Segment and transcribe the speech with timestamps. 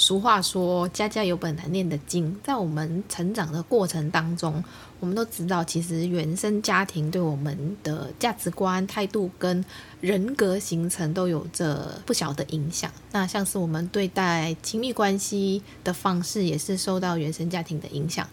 [0.00, 4.62] 俗话说：“家家有本难念的经。”在我们成长的过程当中，
[5.00, 9.64] 我们都知道，其实原生家庭对我们的价值观、态度跟
[10.00, 12.88] 人格形成都有着不小的影响。
[13.10, 18.24] 那像是我们对待亲密关系的方式，也是受到原生家庭的影响。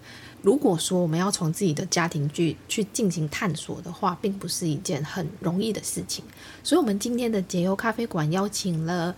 [0.43, 6.23] 如果说我们要从自己的家庭去去进行探索的话，并不是一件很容易的事情。
[6.63, 9.15] 所以，我们今天的解忧咖啡馆邀请了。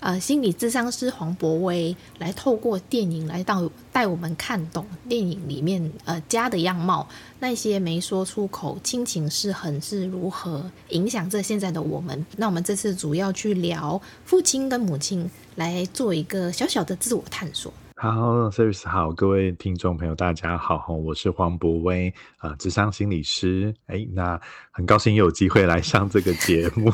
[0.00, 7.08] 呃，心理智商师黄博威来透过电影来到带我们看懂电影里面呃家的样貌，
[7.40, 12.24] 那些没说出口亲情是很是如何影响着现在的我们。
[12.36, 17.72] 那我们这次主要去聊父亲跟母亲，来做一个小小的自我探索。
[18.00, 24.40] 好，Service 好，各位听众朋友，大家好，我是黄博威，啊、呃，智商心理师，哎，那
[24.70, 26.92] 很高兴有机会来上这个节目。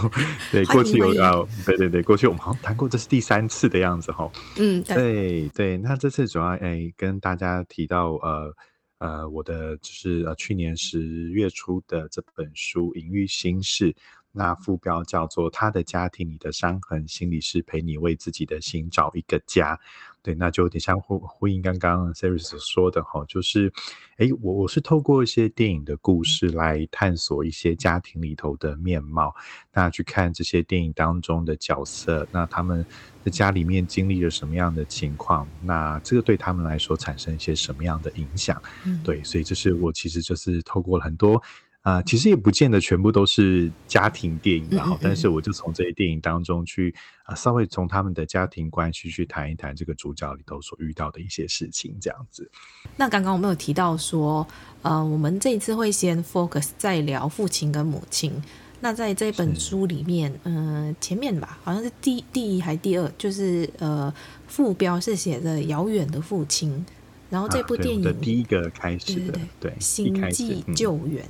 [0.50, 4.32] 对， 过去有啊，对对对，过去我们好像谈过，这是第三次的样子哈。
[4.56, 8.54] 嗯，对对，对，那这次主要哎跟大家提到呃
[8.96, 13.92] 呃我的就是呃去年十月初的这本书《隐喻心事》。
[14.34, 19.78] 那副标叫做“他的家庭，你的伤痕”，心理师陪你为自己的心找一个家。
[20.22, 23.70] 对，那就有点像呼呼应刚刚 Siris 说的哈，就是，
[24.16, 29.34] 哎，我我是透过一些电影的故事来探索一些家庭里头的面貌，
[29.70, 32.82] 那去看这些电影当中的角色，那他们
[33.22, 38.60] 在家里面经历了什么样的情况，那这个对他们来说产生一些什么样的影响？
[38.86, 41.42] 嗯，对，所以这是我其实就是透过了很多。
[41.84, 52.50] 啊、呃，其实也不见得全部都是家庭电影，然后，但是我就从这些电影当中去啊、呃，稍微从他们的家庭关系去谈一谈这个主角里头所遇到的一些事情，这样子。
[52.96, 54.46] 那刚刚我们有提到说，
[54.80, 58.32] 呃，我们这一次会先 focus 在聊父亲跟母亲。
[58.80, 64.12] 那在这本书里面，嗯、呃，前面吧，好像是第第一还第二，就是呃，
[64.46, 66.84] 副标是写着“遥远的父亲”，
[67.28, 71.22] 然后这部电影、啊、的第一个开始的，对，对，对，对，星际救援。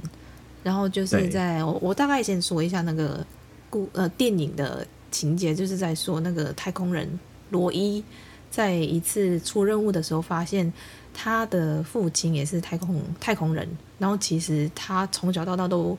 [0.64, 3.24] 然后就是在我我大概先说一下那个
[3.70, 7.06] 故呃电影的情节，就是在说那个太空人
[7.50, 8.02] 罗伊
[8.50, 10.72] 在一次出任务的时候，发现
[11.12, 15.96] 他的父亲也是太空太空人，然后其实他从小到大都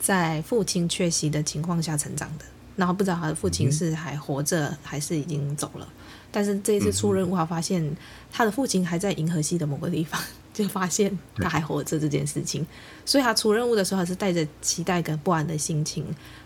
[0.00, 2.44] 在父亲缺席的情况下成长的，
[2.74, 5.86] 然后不知道他的父亲是还活着还是已经走了，
[6.32, 7.96] 但是这一次出任务，他发现
[8.32, 10.18] 他的父亲还在银河系的某个地方。
[10.56, 12.66] 就发现他还活着这件事情，
[13.04, 16.02] 所以他出任务的时候，还是带着期待跟不安的心情，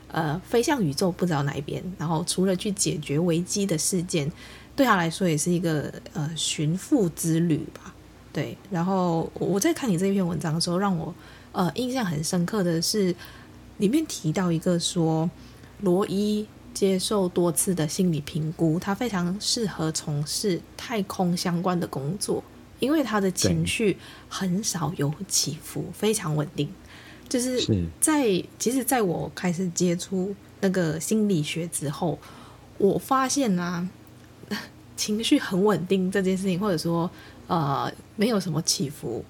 [0.08, 1.80] 呃，飞向宇宙，不知道哪一边。
[1.96, 4.28] 然后除了去解决危机的事件，
[4.74, 7.94] 对他来说也是一个呃寻父之旅吧。
[8.32, 11.14] 对，然后我在看你这篇文章的时候，让我
[11.52, 13.14] 呃印象很深刻的是，
[13.78, 15.30] 里面提到一个说，
[15.82, 16.44] 罗伊
[16.74, 22.42] 接受多次的心理评估，他非常适合从事太空相关的工作。
[22.80, 23.96] 因为他的情绪
[24.28, 26.68] 很少有起伏，非常稳定。
[27.28, 32.18] 就是在是其实，在我开始接触那个心理学之后，
[32.76, 33.88] 我发现啊，
[34.96, 37.08] 情绪很稳定这件事情，或者说
[37.46, 39.24] 呃没有什么起伏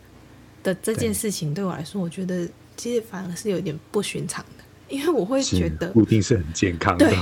[0.63, 4.60] 的这件事情，对我来说，我觉得其实反而是有点不寻常的。
[4.91, 7.09] 因为我会觉得不一定是很健康的。
[7.09, 7.17] 对，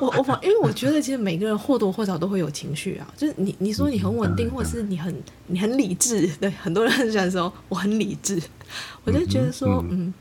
[0.00, 5.14] 我我反因为我觉得其实每个人或多或少都会有情绪啊，就是你你说你很稳定，或者是你很
[5.46, 8.40] 你很理智，对，很多人很喜欢说我很理智，
[9.04, 10.12] 我就觉得说嗯，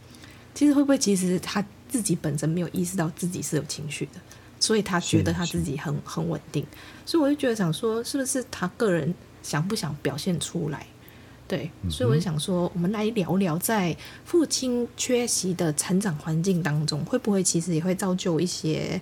[0.56, 4.22] 其实会不会其实他自己本身没有意识到自己是有情绪的，
[4.60, 6.66] 所以他觉得他自己很很稳定，
[7.06, 10.88] 所以我就觉得想说是不是他个人想不想表现出来？
[11.48, 13.96] 对，所以我就想说，我们来聊聊在
[14.26, 19.00] 父亲缺席的成长环境当中，会不会其实也会造就一些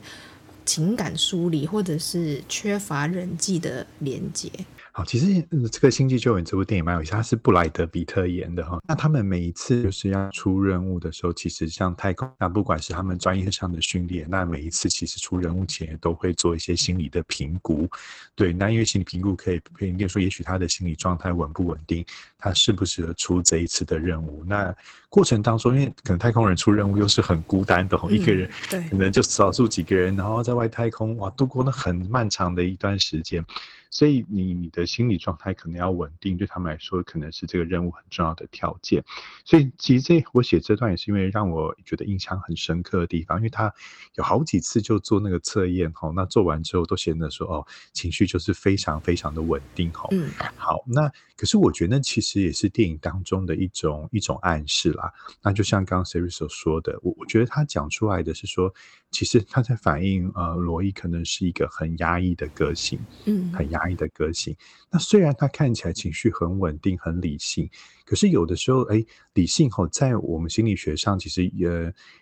[0.65, 4.51] 情感疏离，或者是缺乏人际的连接。
[4.93, 5.41] 好，其实
[5.71, 8.77] 这个《星际救援》这部电影蛮有意思，它是布莱德比特演的哈。
[8.85, 17.87] 那他们每一次就是要出任务的时候，其实像太空，那不管是他们专业上的训练，那每一次其实出任务前都会做一些心理的评估。
[18.35, 22.05] 对，那因为心理评估可以可以说，也许他的心理状态稳不稳定，
[22.41, 24.43] 他适不适合出这一次的任务。
[24.45, 24.75] 那
[25.09, 33.41] 过程当中，因为可能太空人出任务又是很孤单的，一个人，对，可能就少数几个人，然后在在外太空哇，度过了很漫长的一段时间。
[33.89, 39.03] 所以你你的心理状态可能要稳定，对他们来说可能是这个任务很重要的条件。
[39.43, 43.73] 所以其实这我写这段也是因为让我觉得印象很深刻的地方，因为他
[44.15, 50.07] 有好几次就做那个测验哈，那做完之后都显得说哦，情绪就是非常非常的稳定哈。
[50.11, 55.11] 嗯，好，那可是我觉得其实也是电影当中的一种一种暗示啦。
[55.41, 58.71] 那就像刚刚 Siri 所说的，我我觉得他讲出来的是说，
[59.09, 63.71] 其实他在反映呃罗伊可能是一个很压抑的个性，嗯，很。
[63.71, 64.53] 压抑的个性，
[64.89, 67.69] 那虽然他看起来情绪很稳定、很理性，
[68.11, 69.01] 可是有的时候，哎，
[69.35, 71.69] 理性吼，在我们心理学上，其实也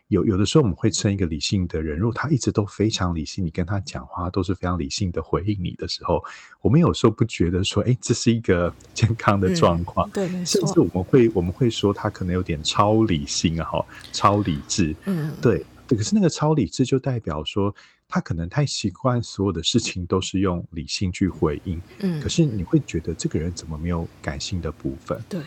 [0.09, 6.23] 有有的时候我们会称一个理性的人，如果他一直都非常理性，你跟他讲话都是非常理性的回应你的时候，
[6.61, 17.73] 我们有时候不觉得说，哎，这是一个健康的状况，嗯、对，甚至我们会我们会说他可能有点超理性啊，哈，超理智，嗯，对，可是那个超理智就代表说。
[18.11, 25.23] 他可能太习惯所有的事情都是用理性去回应，嗯，可是你会觉得这个人怎么没有感性的部分？
[25.29, 25.39] 对，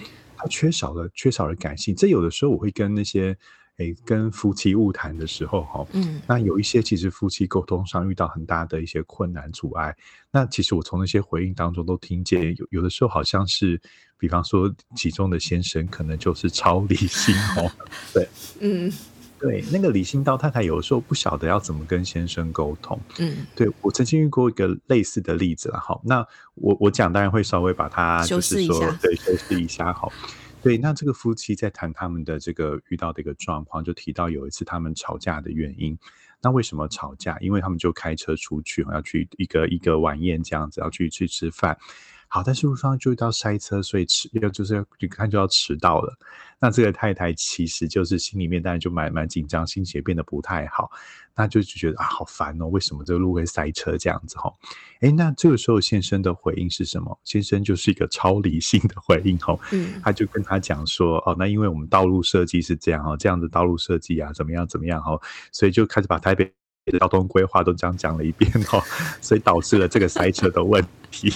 [0.42, 1.94] 他缺少了缺少了感性。
[1.94, 3.36] 这有的时候我会跟那些
[3.78, 9.96] 诶跟夫妻误谈的时候哈，嗯，那有一些其实夫妻沟通上遇到很大的一些困难阻碍，
[10.30, 13.80] 那其实我从那些回应当中都听见有有的时候好像是，
[14.18, 17.70] 比方说其中的先生可能就是超理性哦，
[18.12, 18.28] 对，
[18.60, 18.92] 嗯。
[19.42, 22.98] 对，那个理性到太太有的时候不晓得要怎么跟先生沟通。
[23.18, 25.80] 嗯，对，我曾经遇过一个类似的例子了。
[25.80, 26.24] 好，那
[26.54, 29.92] 我我讲当然会稍微把它就是说，对，修饰一下。
[29.92, 30.12] 好，
[30.62, 35.98] 对，那这个夫妻在谈他们的这个遇到的一个状况，就提到有一次他们吵架的原因。
[36.40, 37.36] 那为什么吵架？
[37.40, 41.76] 因为他们就开车出去，要去一个一个晚宴这样子，要去去吃饭。
[42.34, 46.16] 好，但是路上就遇到塞车，所以迟要就是要一看就要迟到了。
[46.58, 50.90] 那这个太太其实就是心里面当然就蛮蛮紧张，心情也变得不太好。
[51.36, 54.50] 那就就觉得啊，好烦哦，为什么这个路会塞车这样子哈？
[55.00, 57.20] 哎，那这个时候先生的回应是什么？
[57.22, 65.20] 先生就是一个超理性的回应哦，嗯，他就跟他讲说哦，那因为我们道路设计是这样哈，这样的道路设计啊，怎么样怎么样哈，
[65.52, 66.50] 所以就开始把台北
[66.86, 68.82] 的交通规划都这样讲了一遍哦，
[69.20, 71.32] 所以导致了这个塞车的问题。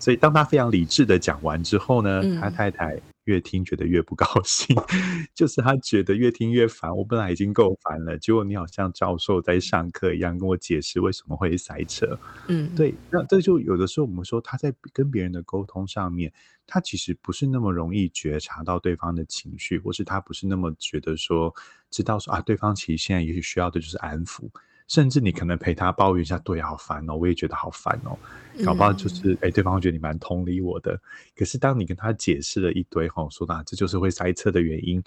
[0.00, 4.76] 所以当他非常理智的讲完之后呢，嗯、他太太越听觉得越不高兴，
[5.34, 6.96] 就是他觉得越听越烦。
[6.96, 12.18] 我本来已经够烦了，结果你好像教授在上课一样跟我解释为什么会塞车。
[12.48, 16.32] 嗯，对，那这就有的时候我们说他在跟别人的沟通上面，
[16.66, 21.54] 他其实不是那么容易觉察到对方的情绪，或是他不是那么觉得说
[21.90, 24.48] 知道说啊，对方其实现在也许需要的就是安抚。
[24.88, 28.18] 甚至你可能陪他抱怨一下，对，好烦哦，我也觉得好烦哦，
[28.64, 30.98] 搞不好就是，哎、嗯欸，对方会觉得你蛮同理我的。
[31.36, 35.00] 可是当你跟他解释了一堆，吼，说啊，这就是会塞车的原因。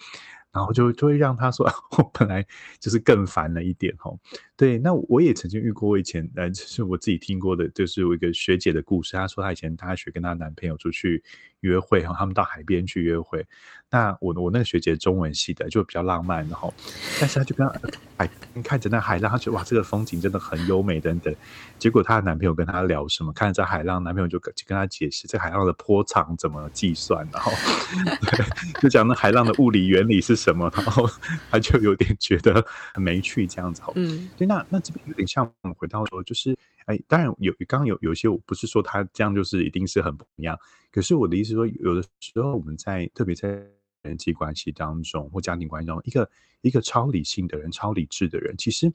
[0.53, 1.65] 然后就就会让他说，
[1.97, 2.45] 我本来
[2.79, 4.19] 就是更烦了一点吼。
[4.57, 9.13] 对，那我也曾经遇过，我以前呃，就是我自己听过的，就是有一个学姐的故事。
[9.13, 11.23] 她说她以前大学跟她男朋友出去
[11.61, 13.43] 约会哈，他们到海边去约会。
[13.89, 16.71] 那我我那个学姐中文系的，就比较浪漫，然后，
[17.19, 17.67] 但是她就跟
[18.17, 18.29] 海
[18.63, 21.35] 看着那海浪，她觉得哇，这个风景真的很优美等等。
[21.79, 23.33] 结果她的男朋友跟她聊什么？
[23.33, 27.51] 看着海浪，男朋友就跟就跟她解释这海浪的波长怎么计算， 然后
[28.79, 30.40] 就讲那海浪的物理原理是。
[30.41, 30.71] 什么？
[30.75, 31.07] 然后
[31.49, 33.81] 他就有点觉得很没趣，这样子。
[33.95, 40.57] 嗯，对，那那这边有点像我们回到说，就是哎，当然有刚刚有有些，我不是说他这样就是一定是很不一样。
[40.91, 43.63] 可是我的意思说，有的时候我们在特别在
[44.01, 46.29] 人际关系当中或家庭关系中，一个
[46.61, 48.91] 一个超理性的人、超理智的人，其实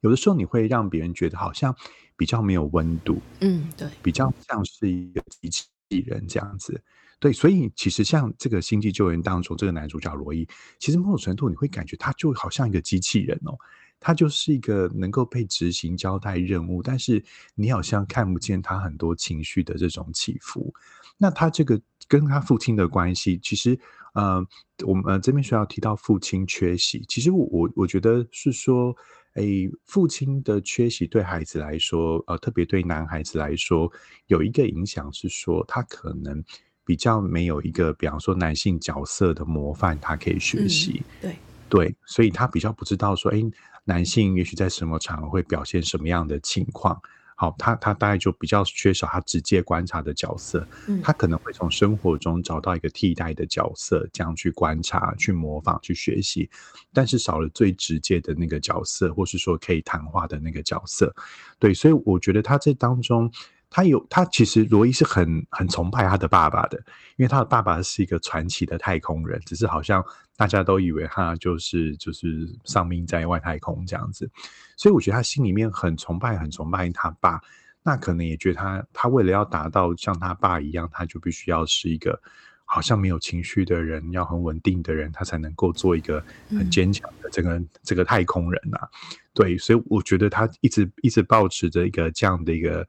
[0.00, 1.74] 有的时候你会让别人觉得好像
[2.16, 3.20] 比较没有温度。
[3.40, 5.68] 嗯，对，比较像是一个机器
[6.06, 6.82] 人这样子。
[7.20, 10.46] 对，所以其实像这个《星际救援》当中，这个男主角罗伊，
[10.78, 13.58] 其实某种程度你会感觉他就好像一个机器人哦，
[13.98, 17.20] 他就是一个能够被执行交代任务，但是
[17.56, 20.72] 你好像看不见他很多情绪的这种起伏。
[21.16, 23.76] 那他这个跟他父亲的关系，其实
[24.14, 24.46] 呃，
[24.86, 28.94] 我们呃这边需要提到父亲缺席，其实我我我觉得是说，
[29.34, 29.42] 哎，
[29.86, 33.90] 父亲的缺席对孩子来说，呃，特别对男孩子来说，
[34.28, 36.44] 有一个影响是说他可能。
[36.88, 41.02] 比较没有一个，比方说男性角色的模范，他可以学习。
[41.20, 41.36] 嗯、对
[41.68, 43.44] 对，所以他比较不知道说，哎，
[43.84, 46.98] 男性也许在什么场合会表现什么样的情况。
[47.36, 50.66] 好，他他大概就比较缺少他直接观察的角色。
[50.86, 56.48] 嗯，他可能会从生活中找到一个替代的角色，这样去观察、去模仿、去学习。
[56.94, 61.14] 但是少了最直接的那个角色，或是说可以谈话的那个角色。
[61.58, 63.30] 对，所以我觉得他这当中。
[63.70, 66.78] 他有他其实罗伊是很很崇拜他的爸爸的，
[67.16, 70.02] 因为他的爸爸是一个传奇的太空人，只是好像
[70.36, 74.30] 大家都以为他就是就是丧命在外太空这样子，
[74.76, 77.38] 所以我觉得他心里面很崇拜很崇拜他爸，
[77.82, 82.18] 那可能也觉得他他为了要达到像他爸一样，他就必须要是一个
[82.64, 88.88] 好像没有情绪的人，要很稳定的人，他才能够做一个很坚强的这个、嗯、这个太空人啊。
[89.34, 92.88] 对，所以我觉得他一直一直保持着一个这样的一个。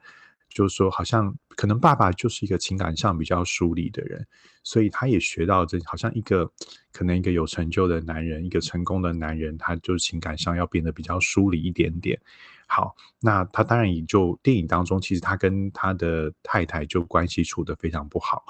[0.49, 4.25] 就是说，好像可能爸爸就是一个情感上比较疏离的人，
[4.63, 6.51] 所以他也学到这，好像一个
[6.91, 12.19] 可能一个有成就的男人，一个成功的男人，他就是情感上要变得比较疏离一点点。
[12.67, 18.43] 好，那他当然也就电影当中，其实他跟他的太太就关系处得非常不好，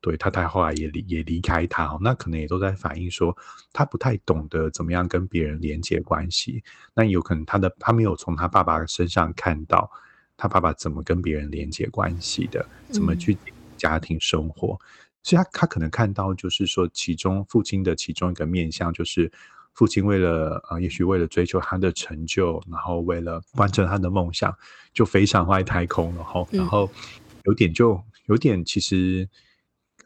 [0.00, 3.36] 对，他太后来也离也离开他哦，那可能也都在反映说
[3.72, 6.62] 他不太懂得怎么样跟别人连接关系，
[6.94, 9.90] 那有可能他的他没有从他爸爸身上看到。
[10.36, 12.64] 他爸爸怎么跟别人连接关系的？
[12.90, 13.36] 怎么去
[13.76, 14.74] 家庭生活？
[14.74, 14.84] 嗯、
[15.22, 19.30] 所以他他可能看到，就是说，其中父亲的其中一个面向，就是
[19.74, 24.54] 父亲为了呃，也许为了追求他的成就，然后为了完成他的梦想，
[24.92, 26.90] 就飞上外太空，然后然后
[27.44, 29.28] 有点就有点其实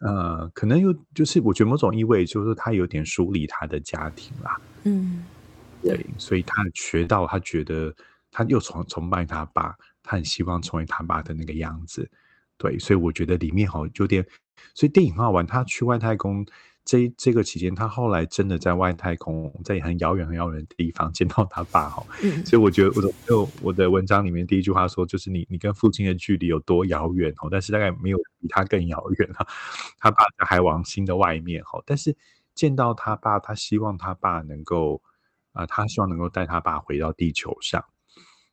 [0.00, 4.60] 呃，可能有就是我觉得某种意味，就是他有点疏离他的家庭啦。
[4.84, 5.24] 嗯，
[5.82, 7.94] 对，所以他学到，他觉得
[8.30, 9.76] 他又崇崇拜他爸。
[10.10, 12.10] 他很希望成为他爸的那个样子，
[12.58, 14.26] 对，所以我觉得里面好有点，
[14.74, 15.46] 所以电影很好玩。
[15.46, 16.44] 他去外太空
[16.84, 22.04] 这这个期间，他后来真的在外太空，在很遥远很遥远的地方见到他爸哈。
[22.24, 29.46] 嗯，所以我觉得我的就我的文章里面第一句话说，就是你你跟父亲的距离有多遥远哦，但是大概没有比他更遥远哈。
[30.00, 32.16] 他爸在海王星的外面哈，但是
[32.56, 35.00] 见到他爸，他希望他爸能够
[35.52, 37.84] 啊、呃，他希望能够带他爸回到地球上。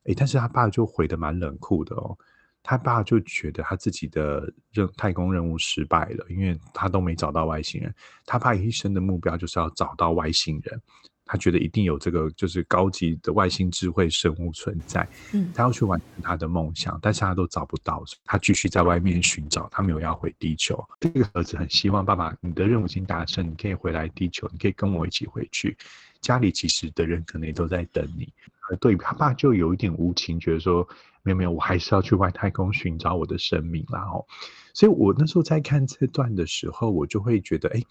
[0.08, 2.18] 诶，但是他爸就回的蛮冷酷的哦。
[2.64, 7.94] 他爸就觉得他自己的任太空任务失败了，因为他都没找到外星人。
[8.26, 10.82] 他爸一生的目标就是要找到外星人，
[11.28, 15.08] 他觉得一定有这个就是高级的外星智慧生物存在。
[15.34, 20.84] 嗯，他要去完成他的梦想，但是他都找不到，他继续在外面寻找，他没有要回地球。
[21.00, 25.78] 这个儿子很希望爸爸，你的任务已经达成，你可以回来地球，你可以跟我一起回去。
[26.22, 28.32] 家里其实的人可能也都在等你。
[28.70, 30.88] 而对，他爸就有一点无情，觉得说
[31.24, 34.26] 没有没有，我还是要去外太空寻找我的生命啦哦。
[34.74, 37.82] 所以我那时候在看这段的时候，我就会觉得，哎，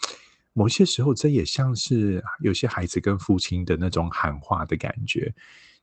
[0.57, 5.31] 某些时候这也像是有些孩子跟父亲的那种喊话的感觉，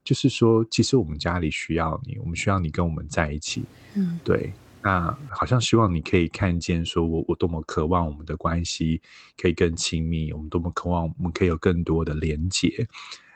[0.04, 3.64] 就是说，其实我们家里需要你，我们需要你跟我们在一起。
[3.94, 4.52] 嗯，对，
[4.82, 9.00] 那好像希望你可以看见，说我我多么渴望我们的关系
[9.38, 12.88] 可以更亲密，我们多么渴望我们可以有更多的连结。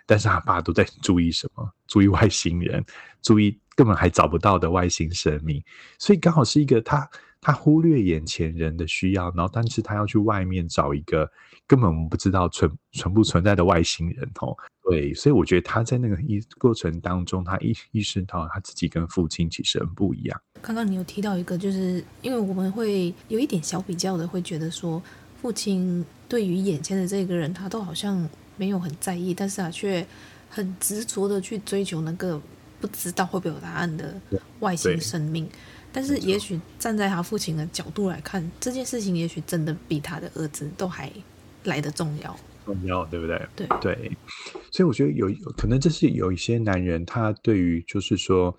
[0.07, 1.71] 但是他爸都在注意什么？
[1.85, 2.83] 注意外星人，
[3.21, 5.63] 注意根本还找不到的外星生命。
[5.99, 7.07] 所以刚好是一个他
[7.41, 11.29] 他忽略眼前人的需要，然后但是他要去外面找一个
[11.65, 14.55] 根本我们不知道存存不存在的外星人哦。
[14.89, 20.41] 对，所以我觉得他在那个一过程当中，他意意识到他自己跟父亲其实很不一样。
[20.61, 25.01] 刚刚你有提到一个，就是因为我们会有一点小比较的，会觉得说
[25.41, 28.29] 父亲对于眼前的这个人，他都好像。
[28.59, 30.03] 没有很在意，但是他却
[30.49, 32.41] 很执着的去追求那个
[32.81, 34.19] 不知道会不会有答案的
[34.61, 35.47] 外星生命。
[35.91, 41.11] 但是，也许站在他父亲的角度来看，这件事情也许真的比他的儿子都还
[41.63, 42.39] 来得重要。
[42.65, 43.47] 重要，对不对？
[43.55, 44.11] 对对。
[44.71, 48.55] 所以我觉得有可能，这是有一些男人，他对于就是说。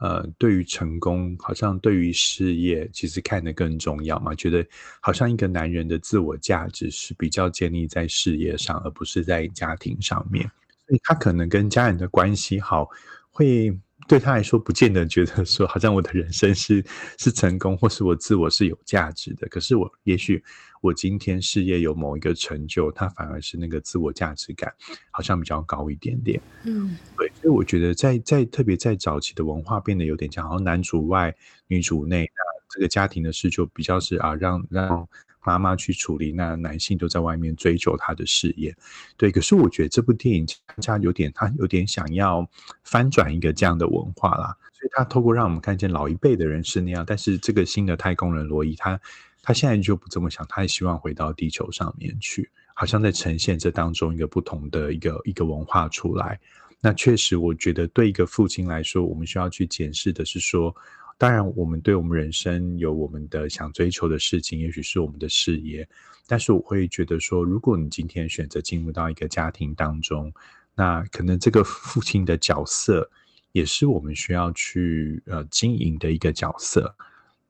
[0.00, 4.32] 呃，对于成功，好像对于事业，其实看得更重要嘛。
[4.32, 4.64] 觉得
[5.00, 10.48] 好像一个男人的自我价值是比较建立在事业上，而不是在家庭上面。
[10.86, 12.88] 所以他可能跟家人的关系好，
[13.32, 13.76] 会
[14.08, 16.84] 对他来说不见得觉得说，好像我的人生是
[17.18, 19.46] 是成功，或是我自我是有价值的。
[19.48, 20.42] 可是我也许。
[20.80, 24.72] 我今天事业有某一个成就，他反而是那个自我价值感
[25.10, 26.40] 好像比较高一点点。
[26.62, 31.34] 嗯，对，所以我觉得在在特别在早期的文化变得有点像，好像男主外
[31.66, 35.08] 女主内，那这个家庭的事就比较是啊，让让
[35.48, 38.76] 妈妈去处理，那男性都在外面追求他的事业。
[39.16, 40.46] 对，可是我觉得这部电影
[40.82, 42.46] 家有点他有点想要
[42.84, 49.00] 翻转一个这样的文化啦，所以他透过让我们看见老一辈的人是那样，但是这个新的太空人罗伊他。
[49.40, 56.38] 他现在就不这么想，他也希望回到地球上面去，好像在呈现这当中一个不同的一个一个文化出来。
[56.82, 60.74] 那确实，我觉得对一个父亲来说，我们需要去检视的是说，
[61.18, 65.86] 当然我们对我们人生有我们的想追求的事情，也许是我们的事业，
[66.28, 70.32] 但是我会觉得说，如果你今天选择进入到一个家庭当中，
[70.76, 73.10] 那可能这个父亲的角色
[73.50, 76.94] 也是我们需要去呃经营的一个角色。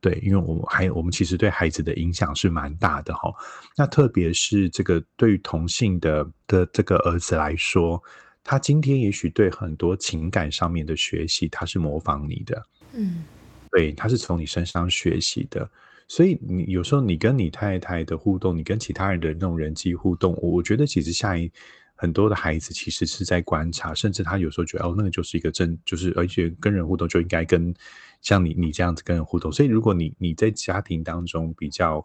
[0.00, 3.34] 对，因为我们还我们其实对孩子的影响是蛮大的哈。
[3.76, 8.00] 那特别是这个对于同性的的这个儿子来说，
[8.44, 13.25] 他今天也许对很多情感上面的学习，他是模仿你的，嗯，
[13.70, 15.68] 对，他是从你身上学习的。
[16.06, 21.50] 所以你有时候你跟你太太的互动，你跟其他人的那种人际互动，我觉得其实下一
[21.94, 27.75] 很多的孩子其实是在观察，甚至他有时候觉得哦，那个就是一个真，就是而且跟人互动就应该跟
[28.22, 29.52] 像你你这样子跟人互动。
[29.52, 32.02] 所以如果你你在家庭当中比较，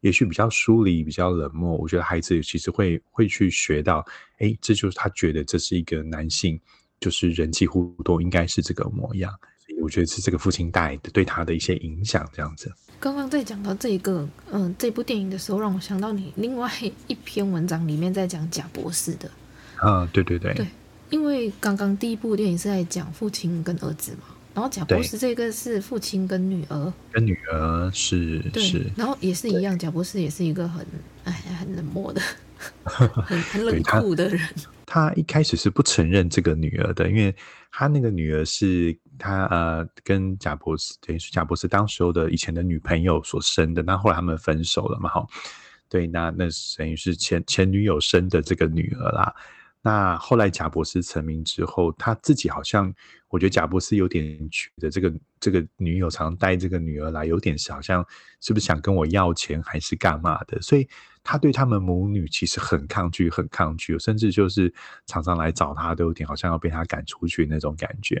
[0.00, 4.04] 也许比较疏离、比较冷漠，我觉得孩子其实会会去学到，
[4.40, 6.60] 哎，这就是他觉得这是一个男性，
[7.00, 9.32] 就是人际互动应该是这个模样。
[9.82, 12.72] 我觉得是这个父亲带的对他的一些影响，这样子。
[13.00, 16.70] 刚刚在讲到这一个，嗯、呃，这部电影的时候，让我想到你另外
[17.06, 19.30] 一篇文章里面在讲贾博士的。
[19.76, 20.52] 啊，对对对。
[20.54, 20.66] 对，
[21.10, 26.92] 因为刚刚第一部电影是在讲父亲跟儿子嘛，然后贾博士这个是父亲跟女儿。
[27.12, 28.84] 跟女儿是对是。
[28.96, 30.84] 然后也是一样，贾博士也是一个很
[31.22, 32.20] 哎很冷漠的，
[32.82, 34.40] 很很冷酷的人。
[34.84, 37.32] 他一开始是不承认这个女儿的，因为
[37.70, 45.26] 他那个女儿是他呃跟贾博士等于是贾博士当时候的以前的女朋友所生的，那后来他们分手了嘛，哈，
[45.88, 46.46] 对，那那
[46.76, 49.34] 等于是前前女友生的这个女儿啦。
[49.80, 52.92] 那后来贾博士成名之后，他自己好像，
[53.28, 58.04] 我觉得贾博士有点觉得这个这个女友常带这个女儿来，有点是好像
[58.40, 60.60] 是不是想跟我要钱还是干嘛的？
[60.60, 60.86] 所以
[61.30, 64.72] 他对他们母女其实很抗拒，很抗拒，甚至就是
[65.04, 68.16] 常常来找他，都有点好像要被他赶出去那种感觉。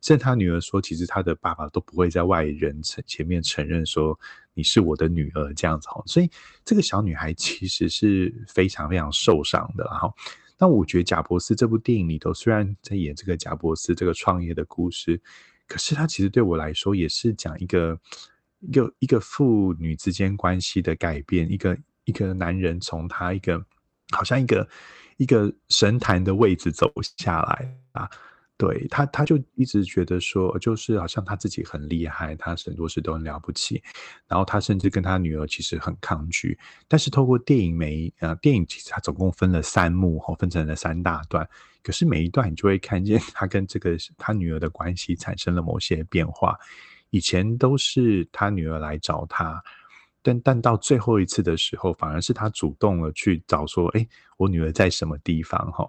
[0.00, 4.16] 甚至他女儿说，其实他的爸爸都不会在外人前前面承认说
[4.54, 5.88] 你是我的女儿这样子。
[6.06, 6.30] 所以
[6.64, 10.14] 这个小女孩其实是非常非常受伤的，然后。
[10.58, 15.20] 那我觉得贾伯斯这部电影里头，虽然在演这个贾伯斯这个创业的故事，
[15.66, 17.98] 可是他其实对我来说也是讲一个
[18.60, 23.64] 一个一个父女之间关系的改变，一个一个男人从他一个
[24.10, 24.68] 好像一个
[25.16, 28.08] 一个神坛的位置走下来啊。
[28.58, 33.82] 对他，他就一直觉得说，就是好像他自己很厉害，他很多事都很了不起。
[34.28, 36.56] 然后他甚至跟他女儿其实很抗拒。
[36.86, 41.48] 但是透过电影每呃电影其实他总共分了三幕哈，分成了三大段。
[41.82, 46.56] 可是每一段你就会看见他跟这个他女儿的关系产生了某些变化。
[47.10, 49.60] 以前都是他女儿来找他，
[50.22, 54.06] 但但到最后一次的时候，反而是他主动了去找说，哎，
[54.36, 55.86] 我女儿在什么地方哈？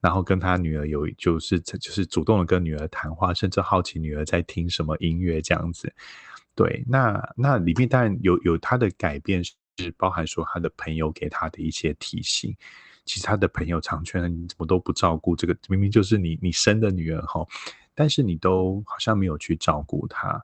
[0.00, 5.92] 然后跟他女儿有就是就是主动的跟女儿谈话，甚至好奇女儿在听什么音乐这样子。
[6.54, 12.54] 对，那那里面当然有有他的改变，是包含说他的朋友给他的一些提醒。
[13.04, 17.44] 其实他的朋友常劝，你怎么都不照顾这个，明明就是你你生的女儿哈，
[17.94, 20.40] 但是你都好像没有去照顾她。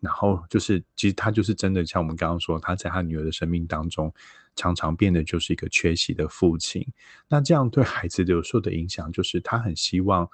[0.00, 4.12] 然后就是，其实他就是真的，像我们刚刚说，他在他女儿的生命当中，
[4.56, 6.86] 常常变得就是一个缺席的父亲。
[7.28, 10.26] 那这样对孩子有时候的影响，就是他很希望，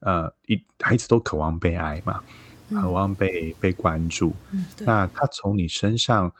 [0.00, 2.22] 呃，一孩子都渴望被爱嘛，
[2.70, 4.34] 渴望被、嗯、被关注。
[4.50, 6.32] 嗯、那他从你身上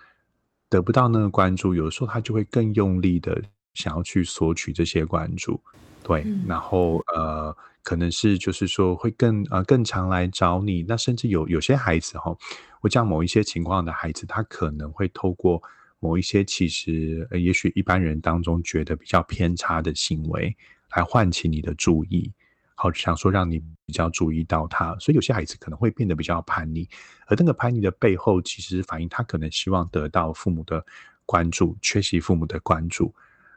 [0.69, 3.41] 得不到那个关注，有时候他就会更用力的
[3.75, 5.61] 想要去索取这些关注。
[6.03, 7.57] 对，嗯、然后呃。
[7.85, 12.37] 可能是就是说会更呃更常来找你，那甚至有有些孩子哈，
[12.81, 15.63] 我讲某一些情况的孩子，他可能会透过
[16.01, 20.57] 某一些其实呃也许一般人当中觉得比较偏差的行为，
[20.97, 22.33] 来唤起你的注意，
[22.75, 26.89] 好想说让你比较注意到他，所以有些孩子可能会变得比较叛逆，
[27.27, 30.83] 而那个叛逆的背后，其实反映他可能希望得到父母的
[31.27, 33.15] 关注，缺席父母的关注。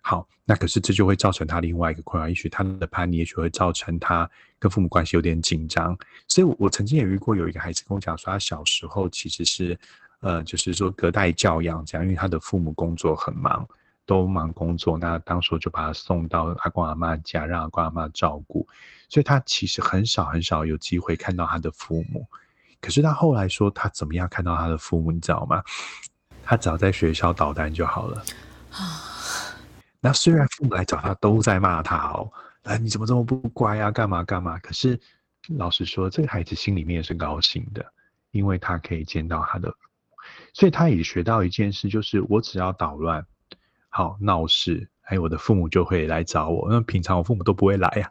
[0.10, 5.94] 好，那可是这就会造成他另外一个困扰，也许他的叛逆，也许会造成他跟父母关系有点紧张。
[6.30, 9.78] 所以，我曾经也遇过有一个孩子跟我讲说，他小时候其实是，
[10.22, 13.68] 呃，就是说隔代教养这样，因为他的父母工作很忙，
[14.06, 18.66] 都忙工作，那当时就把他送到阿公阿妈家，让阿公阿妈照顾，
[19.10, 22.26] 所以他其实很少很少有机会看到他的父母。
[22.80, 25.62] 可是他后来说，他怎么样看到他的父母，你知道吗？
[26.46, 28.24] 他只要在学校捣蛋就好了。
[30.08, 32.32] 那虽然父母来找他都在骂他哦，
[32.64, 33.92] 哎，你怎么这么不乖啊？
[33.92, 34.58] 干嘛干嘛？
[34.60, 34.98] 可是
[35.58, 37.86] 老实说，这个孩子心里面也是高兴的，
[38.32, 39.70] 因为他可以见到他的，
[40.54, 43.26] 所以他也学到一件事，就是我只要捣乱、
[43.90, 46.70] 好闹事，哎，我的父母就会来找我。
[46.70, 48.10] 那平常我父母都不会来呀，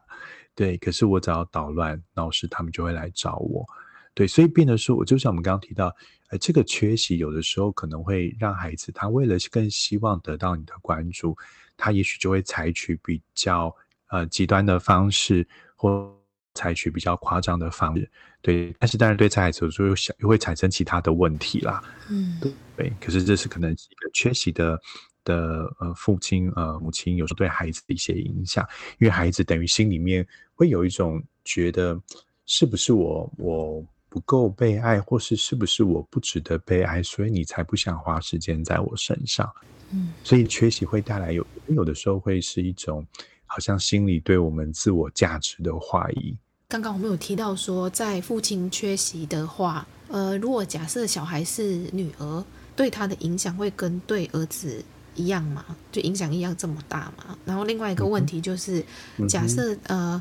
[0.55, 0.77] 对。
[0.77, 3.65] 可是我只要捣乱闹事，他们就会来找我。
[4.13, 5.91] 对，所以变得说，我就像我们刚刚提到，
[6.29, 11.35] 呃，这个缺席有的时候可能会让孩子他为了更希望得到你的关注。
[11.77, 13.75] 他也许就会采取比较
[14.11, 16.13] 呃极端的方式，或
[16.55, 18.11] 采取比较夸张的方式，
[18.41, 22.41] 对，但是当然对这孩子有时候又想又会产生其他的问题啦，嗯，
[22.77, 24.81] 对，可是这是可能一个缺席的
[25.23, 28.67] 的呃父亲呃母亲有时候对孩子的一些影响，
[28.99, 32.01] 因为孩子等于心里面会有一种觉得
[32.47, 39.53] 是不是我我不够被爱，或是是不是我不值得被爱，所以你才不想花时间在我身上，
[39.93, 43.07] 嗯，所以缺席会带来有有的时候会是一种。
[43.49, 46.37] 好像心里对我们自我价值的怀疑。
[46.67, 52.45] 刚刚我们有提到说，在父亲缺席的话，呃，如果假设小孩是女儿，
[52.75, 55.65] 对他的影响会跟对儿子一样吗？
[55.93, 57.39] 就影响一样这么大吗？
[57.45, 58.85] 然后另外一个问题就是，
[59.19, 60.21] 嗯、假设呃，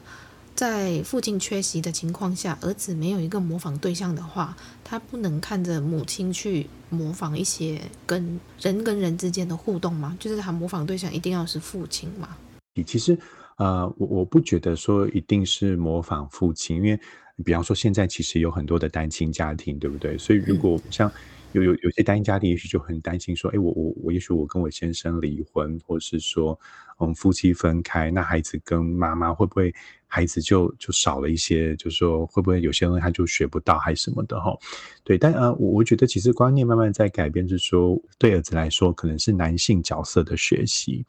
[0.55, 10.15] 在父亲缺席的情况下，儿子没有一个模仿对象的话，他不能看着母亲去模仿一些跟人跟人之间的互动吗？
[10.17, 12.37] 就是他模仿对象一定要是父亲吗？
[12.85, 13.19] 其实，
[13.57, 16.97] 呃，我我不觉得说一定是模仿父亲，因为
[17.43, 20.17] 比方说现在其实有很多的单亲家庭，对不对？
[20.17, 21.11] 所以如果像
[21.51, 26.57] 有有有些单亲家庭，也许就很担心说，哎，我我我，也许我跟我先生离婚，或是说，
[26.99, 29.73] 嗯，夫妻分开，那孩子跟妈妈会不会
[30.07, 31.75] 孩子就就少了一些？
[31.75, 34.39] 就是说会不会有些人他就学不到，还是什么的？
[34.39, 34.57] 哈，
[35.03, 35.17] 对。
[35.17, 41.05] 但呃，我我觉得其实观念慢慢在改变，是说对儿子来说，可能是男性角色的学习。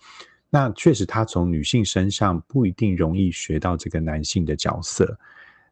[0.51, 5.18] 那确实，他从女性身上不一定容易学到这个男性的角色。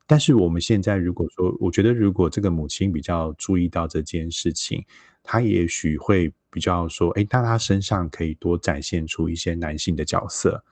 [0.06, 4.84] 但是我们现在如果说，我觉得如果这个母亲比较注意到这件事情，
[5.24, 10.62] 他也许会比较说，哎，那他身上可以多展现出一些男性的角色，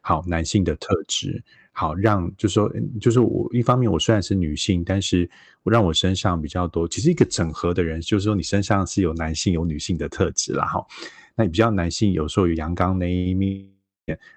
[0.00, 5.28] 好，男性的特质，好，让就是说，就是我一方面我虽然是女性，但是
[5.64, 10.86] 我让我身上比较多，其实一个整合的人，就是说你身上是有男性有女性的特质啦，哈。
[11.34, 13.66] 那你比较男性有时候有阳刚那一面，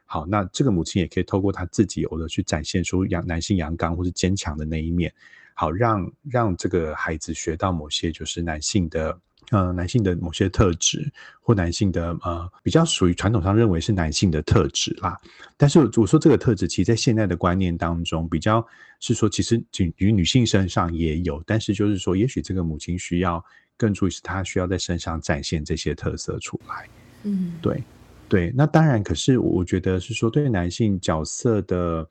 [0.05, 5.13] 好，那这个母亲也可以透过她自己有的去展现出阳男性阳刚或是坚强的那一面，
[5.53, 9.17] 好，让让这个孩子学到某些就是男性的
[9.51, 15.19] 呃男性的某些特质或男性的呃比较属于传统上认为是男性的特质啦。
[15.57, 18.65] 但是我说这个特质，其实在现在的观念当中，比较
[18.99, 23.43] 是说其实仅于女性身上也有，但是就是说，也许这个母亲需要。
[23.79, 26.89] 更注意是她需要在身上展现这些特色出来，
[27.23, 27.81] 嗯，对，
[28.27, 32.05] 对，那当然，可是我觉得是说，对男性角色的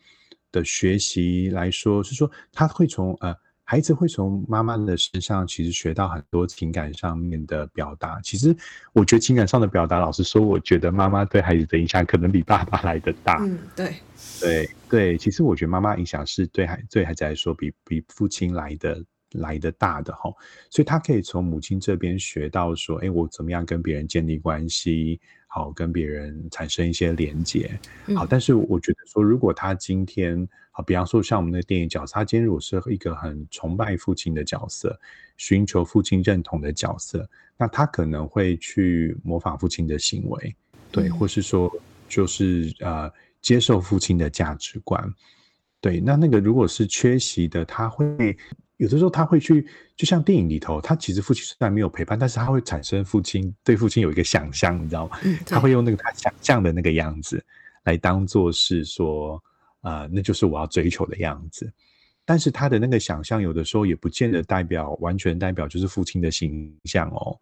[0.50, 3.36] 的学习来说，是说他会从呃，
[3.70, 8.18] 孩子会从妈妈的身上其实学到很多情感上面的表达。
[8.22, 8.56] 其实
[8.94, 13.36] 我觉得情感上的表达，老实说，我觉得妈妈对孩子的影响可能比爸爸来的大。
[13.42, 13.92] 嗯，对，
[14.40, 19.04] 对，对，其实我觉得妈妈影响是对孩对孩子来说比比父亲来的。
[19.32, 20.32] 来的大的哈，
[20.70, 27.80] 所以他可以从母亲这边学到说，哎，我怎么样跟别人建立关系，好跟别人产生一些连接，
[28.14, 28.24] 好。
[28.24, 34.96] 但是我觉得说，如果他今天，好，比方说像我们的电影角色，他今天如果是一个很崇拜父亲的角色，
[35.36, 40.54] 寻求父亲认同的角色，那他可能会去模仿父亲的行为，
[40.92, 41.74] 对，或是说
[42.08, 45.12] 就是呃接受父亲的价值观，
[45.80, 45.98] 对。
[45.98, 48.36] 那那个如果是缺席的，他会。
[48.78, 55.18] 有的时候他会去，就像电影里头，他其实父亲虽然没有陪伴，但是他会产生父亲对父亲有一个想象，你知道吗？
[55.24, 57.44] 嗯，他会用那个他想象的那个样子
[57.82, 59.42] 来当做是说，
[59.80, 61.70] 呃，那就是我要追求的样子。
[62.24, 67.36] 但是他的那个想象有的时候也不见得代表完全代表就是父亲的形象哦，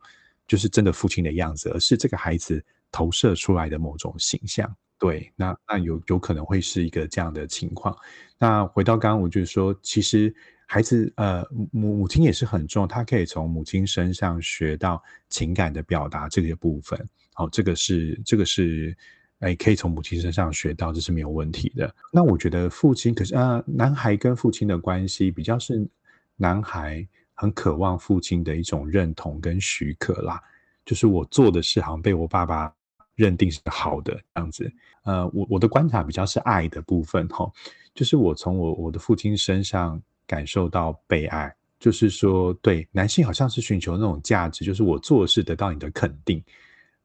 [0.49, 4.75] 就是真的父亲的样子，而是这个孩子投射出来的某种形象。
[4.99, 7.95] 对，那那有有可能会是一个这样的情况。
[8.39, 10.35] 那回到刚刚，我就是说，其实。
[10.69, 17.09] 孩子，呃，母母亲也是很重要，他可以从母亲身上学到情感的表达这些部分。
[17.35, 18.95] 好，这个是这个是，
[19.39, 21.95] 哎，可以从母亲身上学到，这是没有问题的。
[22.13, 25.89] 那我觉得父亲，可是啊，男孩跟父亲的关系比较是，
[26.35, 30.43] 男孩很渴望父亲的一种认同跟许可啦，
[30.85, 32.75] 就是我做的事好像被我爸爸
[33.15, 34.69] 认定是好的这样子。
[35.05, 37.49] 呃，我我的观察比较是爱的部分哈，
[37.95, 40.03] 就是我从我我的父亲身上。
[40.27, 46.43] 感受到被爱，就是说，对男性好像是寻求那种价值，就是我做事得到你的肯定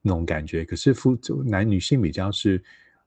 [0.01, 0.65] 那种感觉。
[0.65, 2.61] 可是父男女性比较是，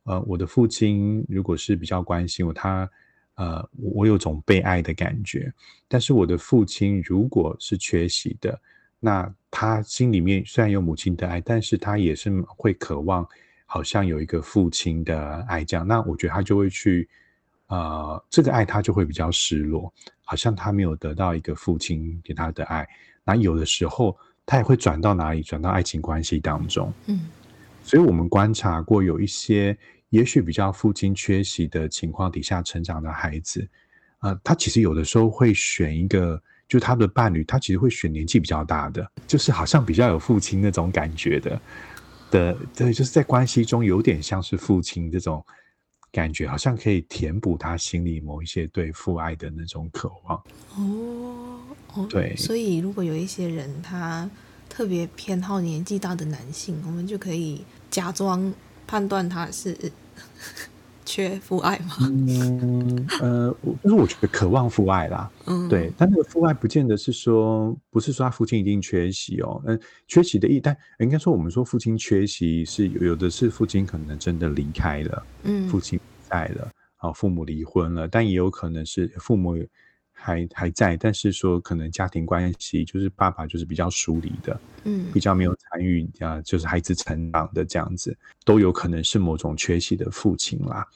[0.04, 2.88] 呃，我的父亲如果是比较关心我，他
[3.34, 5.52] 呃，我有种被爱的感觉。
[5.88, 8.56] 但是我的父亲如果是缺席的，
[9.00, 13.26] 那他心里面虽然有母亲的爱，但是他也是会渴望
[13.66, 15.86] 好像有一个父亲的爱这样。
[15.86, 17.08] 那我觉得他就会去。
[17.68, 19.92] 呃，这个爱他就会比较失落，
[20.24, 22.86] 好像他没有得到一个父亲给他的爱。
[23.24, 25.42] 那有的时候他也会转到哪里？
[25.42, 26.92] 转到爱情关系当中。
[27.06, 27.20] 嗯，
[27.82, 29.76] 所以我们观察过有一些，
[30.10, 33.66] 也许比较父亲缺席的情况底下成长的孩子，
[34.20, 41.60] 呃，他其实有的时候会选一个，就他的伴侣，他其实会选年纪比较大的，就是好像比较有父亲那种感觉的
[42.30, 45.44] 的，对，就是在关系中有点像是父亲这种
[46.14, 50.40] 感觉，好像可以填补他心里某一些对父爱的那种渴望。
[50.76, 51.58] 哦，
[51.94, 54.30] 哦，对，所以如果有一些人他
[54.68, 58.54] 特别偏好年纪大的男性，我们就可以假装
[58.86, 59.76] 判断他是。
[61.04, 61.96] 缺父爱吗？
[62.00, 79.56] 嗯呃，就是我觉得渴望父爱啦，嗯，对，但那个父爱不见得是说，不是说他父亲一定缺席哦，嗯，缺席的意，但应该说我们说父亲缺席是有，有的是父亲可能真的离开了，嗯，父亲不在了，啊，父母离婚了，但也有可能是父母
[80.24, 90.86] 还还在，但是说可能家庭关系就是爸爸就是比较疏离的，嗯，比较没有参与啊，就是孩子成长的这样子，都有可能是某种缺席的父亲啦。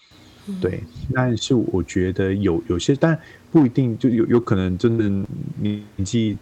[0.47, 5.07] 嗯、对，但是我觉得有有些，但不一定就有有可能真的
[5.61, 6.39] 年纪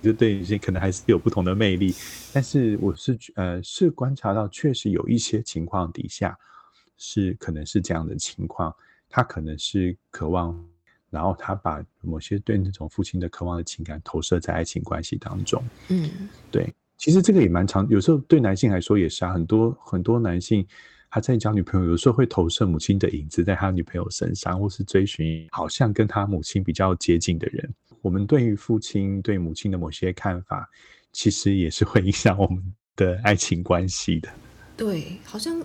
[0.00, 1.94] 就对一些可能还是有不同的魅力。
[2.32, 6.34] 但是我是呃是观察到，确实有一些情况底下
[6.96, 8.74] 是可能是这样的情况，
[9.10, 10.58] 他可能是渴望。
[11.16, 16.10] 然后他把某些对那种父亲的渴望的情感投射在爱情关系当中，嗯，
[16.50, 20.66] 对，其实这个也蛮常，有时候对男性来说也是啊，很多很多男性
[21.08, 27.66] 他在交女朋友，有时候会投射母亲的影子在他女朋友身上，或是追寻好像跟他母亲比较接近的人。
[28.02, 30.68] 我们对于父亲对母亲的某些看法，
[31.12, 32.62] 其实也是会影响我们
[32.94, 34.28] 的爱情关系的。
[34.76, 35.58] 对，好像，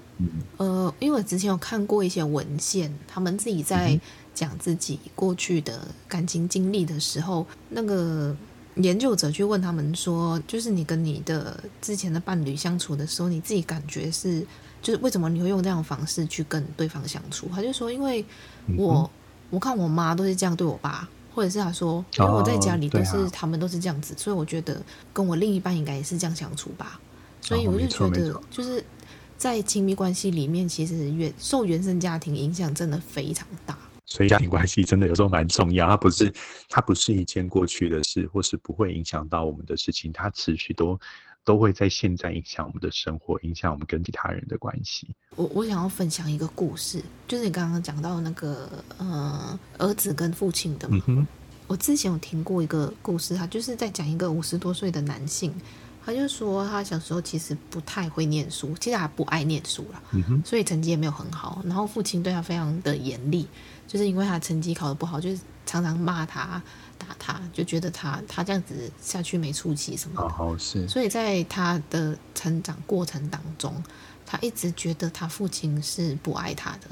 [0.55, 3.99] 呃，因为我之前有看过一些文献，他们自己在
[4.33, 8.35] 讲自己过去的感情经历的时候，那个
[8.75, 14.45] 研究者去问他们说，就是你跟你的之前的伴侣相处的时候，你自己感觉是，
[14.81, 17.47] 就是为什么你会用这样的方式去跟对方相处？
[17.53, 18.25] 他就说，因为
[18.77, 19.09] 我
[19.49, 24.81] 我看我妈都是这样对我爸，或者是他说，因为我在家里都是他们都是这样子，所以我觉得
[25.13, 26.99] 跟我另一半应该也是这样相处吧。
[27.41, 28.83] 所以我就觉得，就是。
[29.37, 33.75] 在亲密关系里面，其实原受原生家庭影响真的非常大，
[34.11, 35.87] 所以家庭关系真的有时候蛮重要。
[35.87, 36.33] 它不是，
[36.67, 40.99] 它不是一件过去的事，或是不会影响到我们的事情，它持续都
[41.45, 45.07] 都会在现在影响我们的生活，影响我们跟其他人的关系。
[45.37, 51.01] 我我想要分享一个故事，就是你刚刚讲到那个呃儿子跟父亲的嘛。
[51.07, 51.25] 嗯。
[51.67, 55.53] 我之前有听过一个故事，他就是在讲一个五十多岁的男性。
[56.03, 61.61] 他就说，他小时候其实不太会念书，其实他不爱念书了，嗯，所以成绩也没有很好。
[61.63, 63.47] 然后父亲对他非常的严厉，
[63.91, 66.61] 就是因为他成绩考得不好，就是常常骂他、
[66.97, 70.29] 打他，就觉得他他这样子下去没出息什么的。
[70.29, 70.87] 好是。
[70.87, 73.83] 所以在他的成长过程当中，
[74.25, 76.87] 他一直觉得他父亲是不爱他的，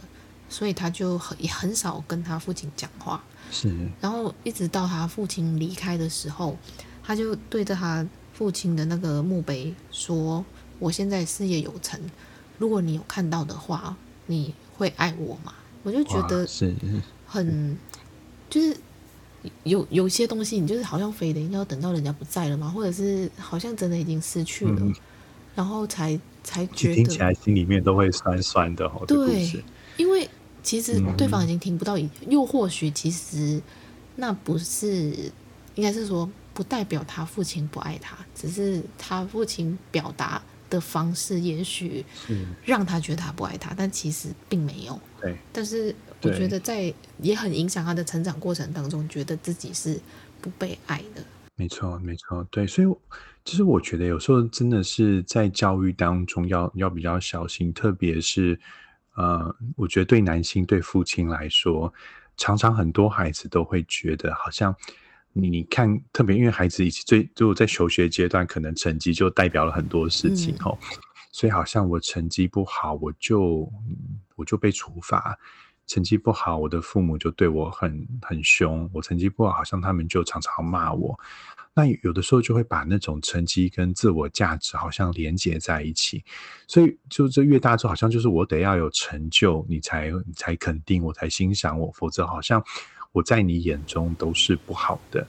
[0.49, 3.23] 所以他就很也很少跟他父亲讲话。
[3.49, 3.73] 是。
[4.01, 6.57] 然后一直到他父亲离开的时候，
[7.01, 8.05] 他就对着他。
[8.31, 10.45] 父亲的那个墓碑说
[10.79, 11.99] ：“我现在事业有成，
[12.57, 16.73] 如果你有看到的话，你会爱我吗？”我就觉得是
[17.25, 17.77] 很，
[18.49, 18.75] 就是
[19.63, 24.93] 有有些东西，你就是好像非得要等到人家不在了嘛，或者是好像真的已经失去了，嗯、
[25.55, 28.89] 然后才才觉得听起来心里面都会酸酸的。
[29.07, 29.49] 对，
[29.97, 30.29] 因为
[30.61, 33.61] 其实对方已经听不到，嗯、又或许其实
[34.15, 35.31] 那不是，
[35.75, 36.29] 应该是说。
[36.51, 42.05] 不代表他父亲不爱他，只是他父亲表达的方式，也许
[42.63, 44.99] 让他觉得他不爱他，但其实并没有。
[45.21, 45.35] 对。
[45.51, 49.99] 但是我觉得在也很影响他的成长过程当中，觉得自己是
[50.41, 51.23] 不被爱的。
[51.55, 52.65] 没错，没错，对。
[52.67, 52.87] 所以
[53.43, 58.59] 其实我觉得有时候真的是在教育当中要要比较小心，特别是
[59.15, 61.93] 呃，我觉得对男性对父亲来说，
[62.37, 64.75] 常常很多孩子都会觉得好像。
[65.31, 70.97] 你看，特别因为孩子以前最就在求学阶段，可能成绩就代表了很多事情哦、嗯，
[71.31, 73.71] 所以好像我成绩不好，我就
[74.35, 75.19] 我就被处罚；
[75.85, 81.17] 成绩不好，我的父母就对我很很凶；我成绩不好，好像他们就常常骂我。
[81.75, 86.25] 那有的时候就会把那种成绩跟自我价值好像连接在一起，
[86.67, 92.61] 所以就这越大之后，好像就是我得要有成就，你才你才肯定我，才欣赏我，否则好像。
[93.11, 95.27] 我在你眼中都是不好的，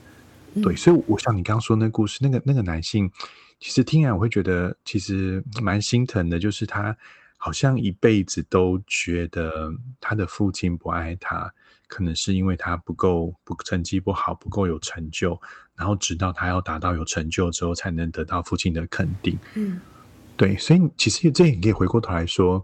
[0.62, 3.10] 对，所以我想你刚刚说那个故事，那个那个男性，
[3.58, 6.94] 其实听来我会觉得其实蛮心疼的，就是他
[7.38, 11.50] 好像一辈子都觉得他的父亲不爱他，
[11.88, 15.40] 可能是因为他不够不成绩不好，不够有成就，
[15.74, 19.38] 然后直到他要达到有成就之后，才能得到父亲的肯定。
[19.54, 19.80] 嗯，
[20.36, 22.62] 对，所以其实这也可以回过头来说，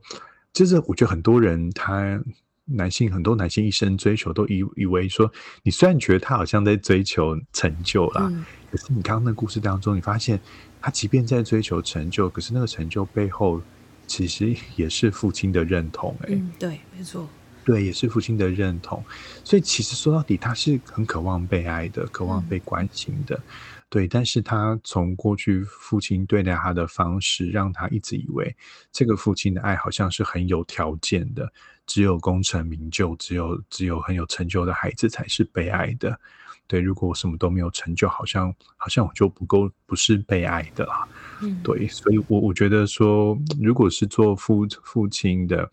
[0.52, 2.22] 就是我觉得很多人他。
[2.66, 10.38] 男性很多男性一生追求都以以为说，你虽然觉得他好像在追求成就啦，嗯、可是你刚刚那故事当中，你发现
[10.80, 13.60] 他即便在追求成就，可是那个成就背后
[14.06, 16.32] 其实也是父亲的认同、欸。
[16.32, 17.28] 哎、嗯，对，没错，
[17.64, 19.02] 对，也是父亲的认同。
[19.44, 23.36] 所以其实说到底，他是很渴望被爱的，渴望被关心的。
[23.36, 23.42] 嗯
[23.88, 28.54] 对，但是他从过去父亲对待他的方式，让他一直以为
[28.90, 31.50] 这个父亲的爱好像是很有条件的，
[31.86, 36.18] 只有功成名就，只有只有很有成就的孩子才是被爱的。
[36.66, 41.08] 对，如果我什么都没有成就，好像好像我就不够，不是被爱的啦。
[41.40, 45.70] 嗯，对，所以我我觉得说，如果是做父父亲的。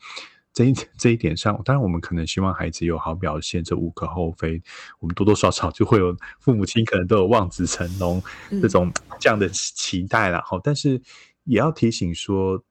[0.55, 4.61] 这一这一点上，当然我们可能希望孩子有好表现，这无可厚非。
[4.99, 8.21] 我们多多少少就会有父母亲可能都有望子成龙
[8.61, 10.39] 这种这样的期待了。
[10.45, 11.01] 好，但是
[11.45, 12.63] 也要提醒说，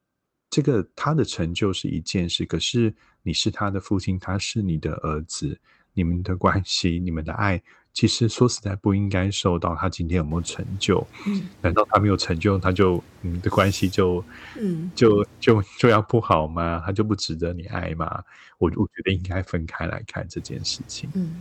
[0.49, 5.59] 这个他的成就是一件事，可是你是他的父亲，他是你的儿子，
[5.95, 7.63] 你们的关系，你们的爱。
[7.95, 11.07] 其实说实在，不应该受到他今天有没有成就。
[11.27, 14.25] 嗯，难道他没有成就，他就你们的关系就
[14.59, 16.83] 嗯就就就要不好吗？
[16.87, 18.25] 他就不值得你爱吗？
[18.57, 21.11] 我我觉得应该分开来看这件事情。
[21.13, 21.39] 嗯，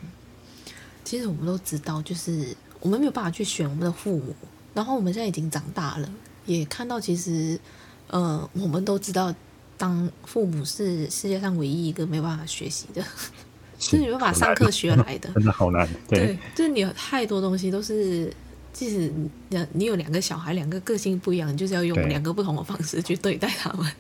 [1.05, 4.35] 其实我们都知道，就是我们没有办法去选我们的父母。
[4.73, 6.09] 然后我们现在已经长大了，
[6.45, 7.57] 也看到其实，
[8.07, 9.33] 呃，我们都知道，
[9.81, 13.03] 当父母是世界上唯一一个没有办法学习的。
[13.79, 15.89] 是你没办法上课学来的， 真的好难。
[16.07, 18.31] 对，对就是你有太多东西都是，
[18.71, 19.11] 即使
[19.49, 23.91] 你你有两个小孩，两个个性不一样，你就是要用两个不同的方式去对待他们。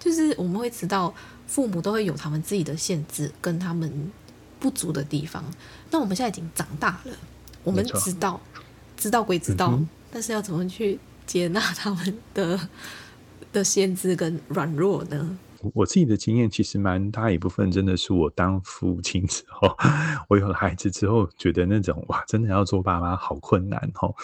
[0.00, 1.14] 就是我们会知道，
[1.46, 4.10] 父母都会有他们自己的限制跟他们
[4.58, 5.44] 不足的地方。
[5.92, 7.12] 那我们现在已经长大了，
[7.62, 8.40] 我们知道，
[8.96, 12.58] 知道归知道，嗯、但是要怎么去接纳他们的
[13.56, 15.38] 的限制跟软弱呢？
[15.74, 19.74] 我自己的经验其实蛮大一部分，真的是我当父亲之后，
[20.28, 24.14] 我有了孩子之后，觉得那种哇，真的要做爸妈好困难哦。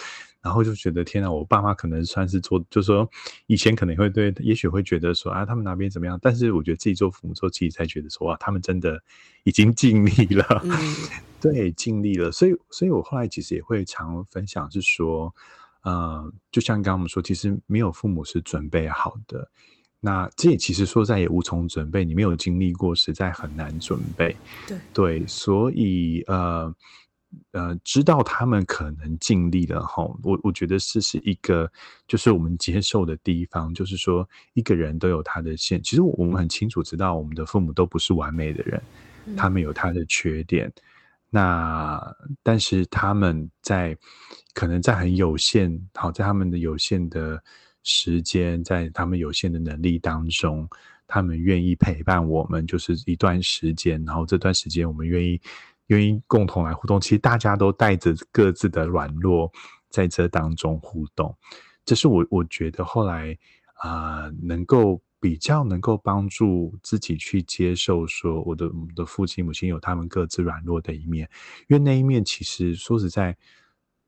[0.43, 3.09] 然后就觉得天哪，我爸妈可能算是做，就是说
[3.47, 6.19] 以前可能会对，也许会觉得说啊，他们哪边怎么样？
[6.21, 9.01] 但是我觉得自己做父母之后，自己才觉得说哇，他们真的
[9.45, 10.71] 已经尽力了，嗯、
[11.41, 12.31] 对，尽力了。
[12.31, 15.35] 所以，所以我后来其实也会常分享，是说，
[15.83, 19.49] 呃，就像刚刚我们说，其实没有父母是准备好的。
[20.05, 24.37] 那这也其实说在也无从准备，你没有经历过，实在很难准备。
[24.67, 26.75] 对对，所以呃
[27.53, 31.71] 呃，知道他们可能尽力了哈，我我觉得这是一个
[32.09, 38.83] 就是我们接受的地方，就是说一个人都有他的限，其实我们很清楚知道我们的父母都不是完美的人，
[39.27, 40.73] 嗯、他们有他的缺点。
[41.31, 41.99] 那
[42.43, 43.97] 但是他们在
[44.53, 47.43] 可能在很有限，好在他们的有限的。
[47.85, 50.69] 时间在他们有限的能力当中，
[51.09, 54.01] 他们愿意陪伴我们，就是一段时间。
[54.05, 55.41] 然后这段时间，我们愿意
[55.89, 57.01] 愿意共同来互动。
[57.01, 59.51] 其实大家都带着各自的软弱
[59.91, 61.37] 在这当中互动。
[61.85, 63.37] 这是我我觉得后来
[63.83, 71.29] 啊、能够比较能够帮助自己去接受，说我的我的父亲母亲有他们各自软弱的一面，
[71.67, 73.37] 因为那一面其实说实在，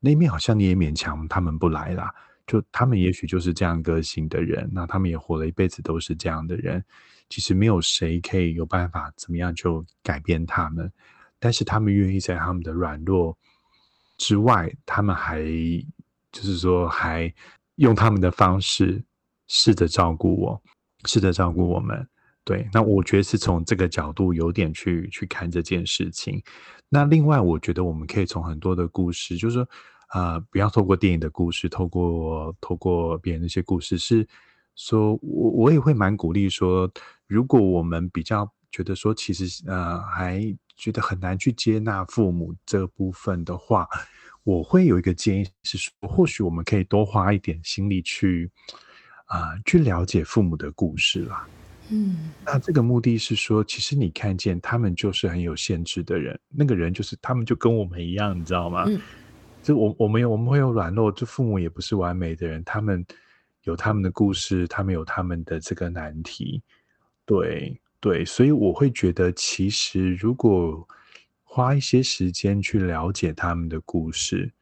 [0.04, 2.14] 那一面好像你也勉强他们不来啦。
[2.46, 6.84] 就他们也许就是这样个性的人，那他们也活了一辈子都是这样的人。
[7.30, 10.92] 其实没有谁可以有办法怎么样就改变他们，
[11.38, 13.34] 但是他们愿意在他们的软弱
[14.18, 15.42] 之外，他们还
[16.30, 17.32] 就是说还
[17.76, 19.02] 用他们的方式
[19.46, 20.62] 试着照顾我，
[21.06, 22.06] 试着照顾我们。
[22.44, 26.42] 对，那我觉得是从这个角度有点去去看这件事情。
[26.90, 29.66] 那另外，我觉得我们可以从很多的故事，就是说。
[30.14, 34.24] 啊、呃，不要透过电影的故事，透过透过别人的一些故事，是
[34.77, 36.88] 说，我我也会蛮鼓励说，
[37.27, 40.40] 如果我们比较觉得说，其实呃还
[40.77, 43.88] 觉得很难去接纳父母这部分的话，
[44.44, 48.48] 我会有一个建议是说，或许我们可以多花一点心力去
[49.27, 51.44] 啊、呃、去了解父母的故事啦。
[51.90, 58.85] 嗯，那这个目的是说，其实你看见他们就是很有限制的人，那个人就是他们就跟我们一样，你知道吗？
[58.87, 59.00] 嗯
[59.64, 63.05] 就我我们有我们会有软弱，就父母也不是完美的人，他们
[63.62, 66.62] 有他们的故事，他们有他们的这个难题，
[67.24, 70.87] 对对，所以我会觉得，其实如果
[71.42, 74.52] 花一些时间去了解他们的故事，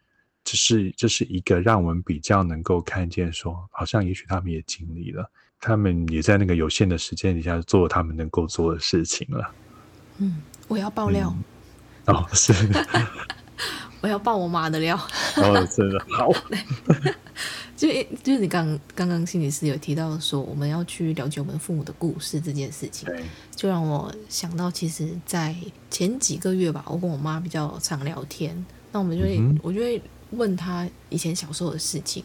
[0.44, 5.28] 这是这是一个让我们比较能够看见说，好像也许他们也经历了，
[5.58, 9.52] 他们也在那个有限的时间底下做他们能够做的事情了。
[10.18, 11.34] 嗯，我要爆料。
[12.06, 12.52] 嗯、哦，是。
[14.02, 14.94] 我要爆我妈的料。
[15.36, 16.30] 哦，真的好。
[17.74, 17.88] 就
[18.22, 23.08] 就是你刚刚刚心理师有提到说，我们要去了解我们父母的故事这件事情，
[23.56, 25.56] 就让我想到，其实，在
[25.90, 30.00] 前几个月吧，我跟我妈比较常聊天，那我们就会，嗯、我就会
[30.30, 32.22] 问她以前小时候的事情，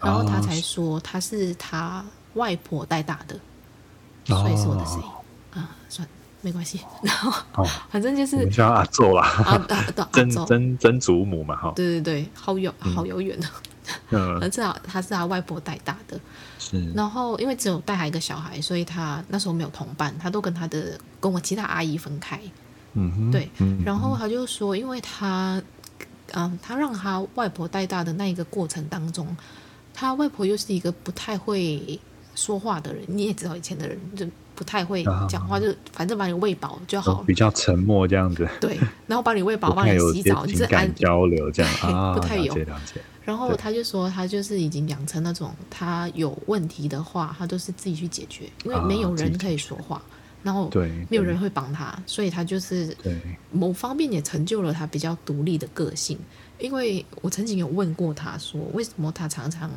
[0.00, 2.04] 然后她才说，她是她
[2.34, 3.36] 外婆带大的，
[4.34, 5.04] 哦、所以是我的声音。
[5.52, 6.14] 啊，算了。
[6.46, 13.48] 没关系， 然后反正就是、哦、叫阿祖啦，啊啊啊、曾曾曾祖母嘛，哈，对对对，好远好遥远的，
[14.10, 16.20] 嗯，而且 他是他外婆带大的，
[16.60, 22.40] 是，然后因为只有带他一个小孩，所以他那时候没有同伴，他都跟他的跟我其他阿姨分开，
[22.92, 25.60] 嗯哼，对，嗯、然后他就说，因为他，
[26.32, 29.36] 嗯，他让他外婆带大的那一个过程当中，
[29.92, 31.98] 他外婆又是一个不太会
[32.36, 34.24] 说话的人，你也知道以前的人就。
[34.56, 37.24] 不太会讲话，就反正把你喂饱就好了。
[37.26, 38.48] 比较沉默这样子。
[38.60, 38.76] 对，
[39.06, 42.56] 然后把你喂饱，帮你洗澡，就是安交流这样 啊，不太有。
[43.24, 50.00] 然后他就说，他就是已经养成那种，他有问题的话，他都是自己去解决，因为没有人可以说话，
[50.42, 53.14] 然后对，没有人会帮他，所以他就是对
[53.52, 56.18] 某方面也成就了他比较独立的个性。
[56.58, 59.70] 因为我曾经有问过他说，为什么他常常。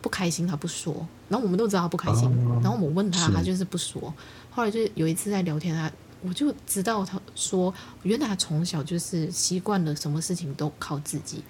[0.00, 0.94] 不开心，他不说，
[1.28, 4.12] 然后我们都知道他不开心，哦、然后我问他，他就是不说。
[4.50, 5.90] 后来就有一次在聊天，他
[6.22, 7.72] 我就知道他说，
[8.02, 11.42] 原来他从小就是习惯了什么事情都靠自己，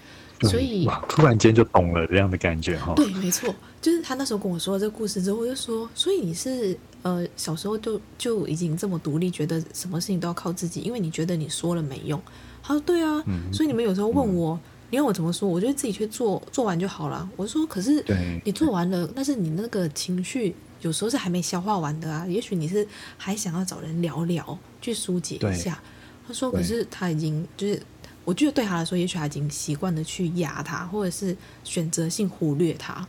[0.43, 2.93] 所以哇，突然间就懂了这样的感觉哈。
[2.95, 12.21] 对，没错，就是他那时候跟我说这个故事之后，我就说，所以你是呃小时候就就已经这么独立，觉得什么事情都要靠自己，因为你觉得你说了没用。
[12.63, 14.55] 他说对啊，嗯、所以你们有时候问我。
[14.55, 14.61] 嗯
[14.91, 15.49] 你要我怎么说？
[15.49, 17.29] 我觉得自己去做，做完就好了。
[17.37, 18.05] 我说，可是
[18.45, 22.27] 你做完了，但是你那个情绪有时候是还没消化完的啊。
[22.27, 22.87] 也许你是
[23.17, 25.81] 还想要找人聊聊，去疏解一下。
[26.27, 27.83] 他说，可是他已经就是，
[28.25, 33.07] 我觉得对他来说，也许他已经习惯了去压他，或者是选择性忽略他。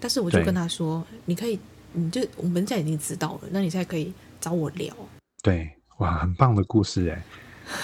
[0.00, 1.58] 但是我就跟他说，你可以，
[1.92, 4.94] 你就我们现在已经知道了，那你现在可以找我聊。
[5.42, 7.22] 对，哇，很棒的故事哎。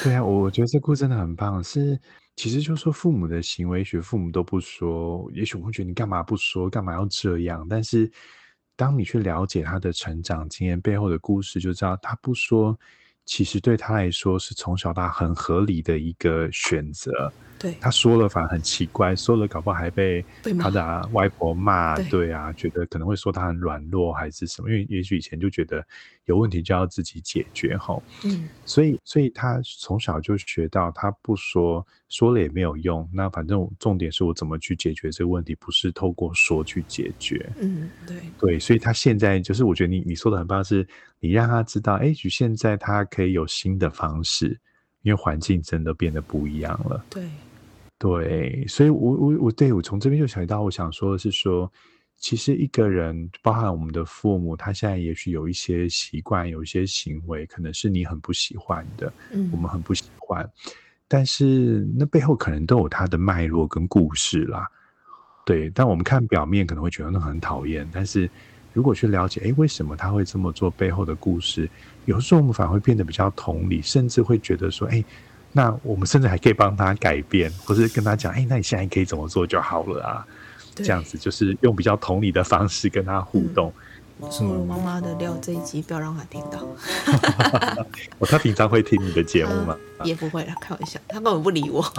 [0.03, 1.99] 对啊，我觉得这故事真的很棒，是。
[2.39, 7.66] 其实就是说，父母的行为，学父母都不说，也许我会觉得你干嘛不说，干嘛要这样？
[7.68, 8.09] 但是，
[8.76, 12.78] 当你去了解他的成长经验背后的故事，就知道他不说，
[13.24, 17.11] 其实对他来说是从小到大很合理的一个选择。
[17.59, 20.24] 对，他说了反而很奇怪，说了搞不好还被
[20.61, 21.97] 他的外婆骂。
[21.97, 25.84] 对，对啊，觉得可能会说他很软弱还是什么，因为也许以前就觉得
[26.29, 28.01] 有问题就要自己解决哈。
[28.24, 33.09] 嗯，所以所以他从小就学到，他不说，说了也没有用。
[33.12, 37.51] 那反正重点是我怎么去解决这个问题，不是透过说去解决。
[37.59, 40.87] 嗯，对对，所以他现在就是我觉得你你说的很棒，是
[41.18, 44.59] 你让他知道，哎，现在他可以有新的方式，
[45.03, 47.05] 因为环境真的变得不一样了。
[47.11, 47.29] 对。
[48.01, 51.68] 对，所以我，我我我对我从这边就想到，我想说的是说，
[52.19, 60.49] 其实一个人，包含我们的父母，他现在也许有一些习惯，有一些行为，可能是你很不喜欢的，嗯，我们很不喜欢，
[61.07, 64.69] 但是那背后可能都有他的脉络跟故事啦。
[65.47, 68.29] 对，但我们看表面可能会觉得那很讨厌，但是
[68.73, 71.71] 如果去了解，哎，为什么他会这么做，背后的故事，
[72.05, 75.05] 有时候我们反而会变得比较同理，甚至会觉得说，哎。
[75.51, 80.27] 那我们甚至还可以帮他改变，或是跟他讲，哎，那你现在可以怎么做就好了啊？
[80.85, 83.72] 这样子就是用比较同理的方式跟他互动。
[84.31, 86.66] 说了妈妈的料这一集，不要让他听到。
[88.18, 89.76] 我他平常会听你的节目吗？
[90.05, 91.85] 也不会啦，开玩笑，他根本不理我。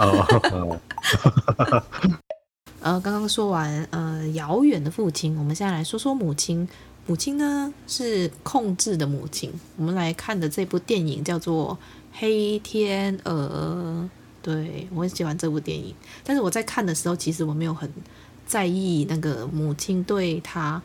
[2.80, 6.68] 呃，刚刚说完呃遥远的父亲，我们现在来说说母亲。
[7.06, 9.52] 母亲呢是控制的母亲。
[9.76, 11.78] 我们来看的这部电影叫做。
[12.12, 14.10] 黑天鹅，
[14.42, 17.88] 对，我很喜欢这部电影，但是我在看的时候，其实我没有很
[18.50, 20.82] 在意那个母亲对她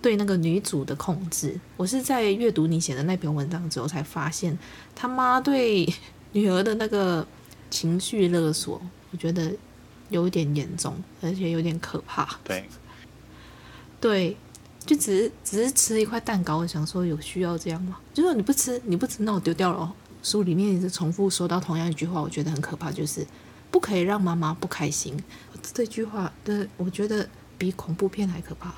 [0.00, 1.58] 对那个女主的控制。
[1.76, 4.56] 我是在阅读你写的那篇文章之后，才发现
[4.94, 5.92] 他妈对
[6.30, 7.26] 女儿的那个
[7.68, 8.80] 情绪勒索，
[9.10, 9.52] 我觉得
[10.08, 12.38] 有一点严重，而且有点可怕。
[12.44, 12.64] 对，
[14.00, 14.36] 对，
[14.86, 17.98] 就只是只是吃一块蛋糕，我想说有需要这样吗？
[18.14, 19.92] 就说你不吃，你不吃，那我丢掉了。
[20.22, 23.26] 书里面一直重复说到同样一句话，我觉得很可怕，就是
[23.70, 25.18] 不可以让妈妈不开心。
[25.60, 28.74] 这句话的，我觉得比恐怖片还可怕。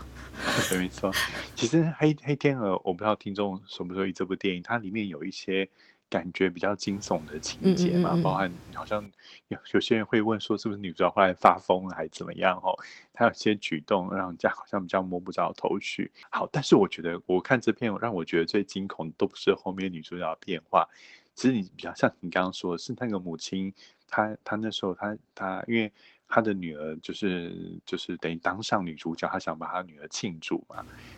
[0.69, 1.13] 对，没错。
[1.55, 5.69] 其实黑《黑黑天鹅》，我不知道听众熟不熟悉这部电影，它里面有一些
[6.09, 9.11] 感觉比较惊悚的情节嘛，嗯嗯嗯嗯，包含好像
[9.49, 12.59] 有有些人会问说，是不是女主角后来发疯了，还是怎么样？
[12.63, 12.75] 哦，
[13.13, 16.11] 她有些举动让人家好像比较摸不着头绪。
[16.31, 20.89] 好，但是我觉得我看这片，让我觉得最惊恐的都不是后面女主角的变化。
[21.35, 23.73] 其实你比较像你刚刚说的是那个母亲，
[24.09, 25.91] 她她那时候她她因为
[26.35, 30.77] 他的女儿就是就是等于当上女主角，他想把他女儿庆祝嘛，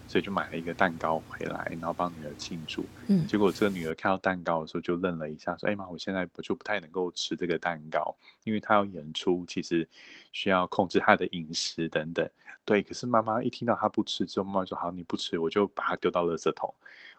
[0.09, 2.91] 所以就买了一个蛋糕回来，然后帮女儿庆祝。
[3.07, 9.89] 嗯，结果这个女儿看到蛋糕的时候就愣了一下，说：“哎妈，我现在不就不太能够吃这个蛋糕，因为她要演出，其实
[10.33, 12.29] 需要控制她的饮食等等。”
[12.67, 16.75] 对，可是妈妈一听到她不吃之后，妈妈说：“好，你不吃，我就把它丢到垃圾桶。”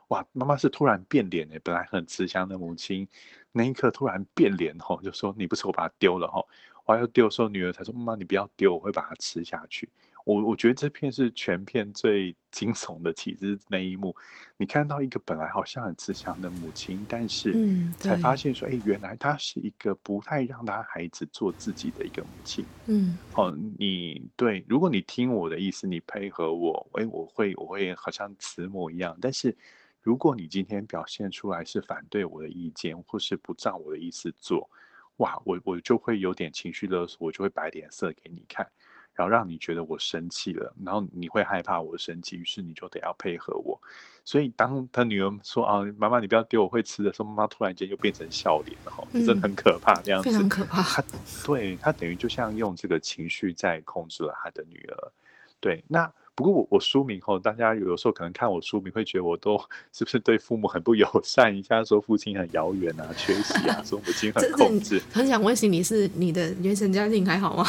[0.09, 3.07] 哇，妈妈是突然变脸哎，本来很慈祥的母亲，
[3.53, 6.45] 那一刻突然变脸吼，就说：“你不吃，我把它丢了吼。”
[6.85, 9.89] 我要丢的时候，女儿才说：“妈妈，你不要丢，我会把它吃下去。”
[10.25, 14.15] 我我觉得这片是全片最 惊悚的其实那一幕。
[14.57, 17.53] 你看到一个本来好像很慈祥的母亲，但是
[17.99, 29.15] 才发现说：“哎、嗯，原来她是一个不太让她孩子做自己的一个母亲。”嗯，哦，你对，如果你听我的意思，你配合我，哎，我会我会好像慈母一样。
[29.21, 29.55] 但是
[30.01, 34.67] 如果你今天表现出来是反对我的意见，或是不照我的意思做，
[35.17, 38.67] 哇，我我就会有点情绪勒索，我就会摆脸色给你看，
[39.13, 43.79] 然后让你觉得我生气了，然后你会害怕我生气，于是你就得要配合我。
[44.23, 50.81] 所以当他女儿说啊，妈妈你不要丢，我会吃的时候，妈妈突然间就变成笑脸了，哈、嗯，真的很可怕，这样子，非常可怕。
[50.81, 51.03] 他
[51.45, 55.11] 对他等于就像用这个情绪在控制了他的女儿。
[55.59, 56.11] 对，那。
[56.35, 59.57] 不过我我书名后，大家有时候可能看我书名会觉得我都
[59.93, 61.45] 是不是对父母很不友善？
[61.57, 65.01] 一下说父亲很遥远啊，缺席啊，说母亲很控制。
[65.13, 67.65] 很想问心你是你的原生家庭还好吗？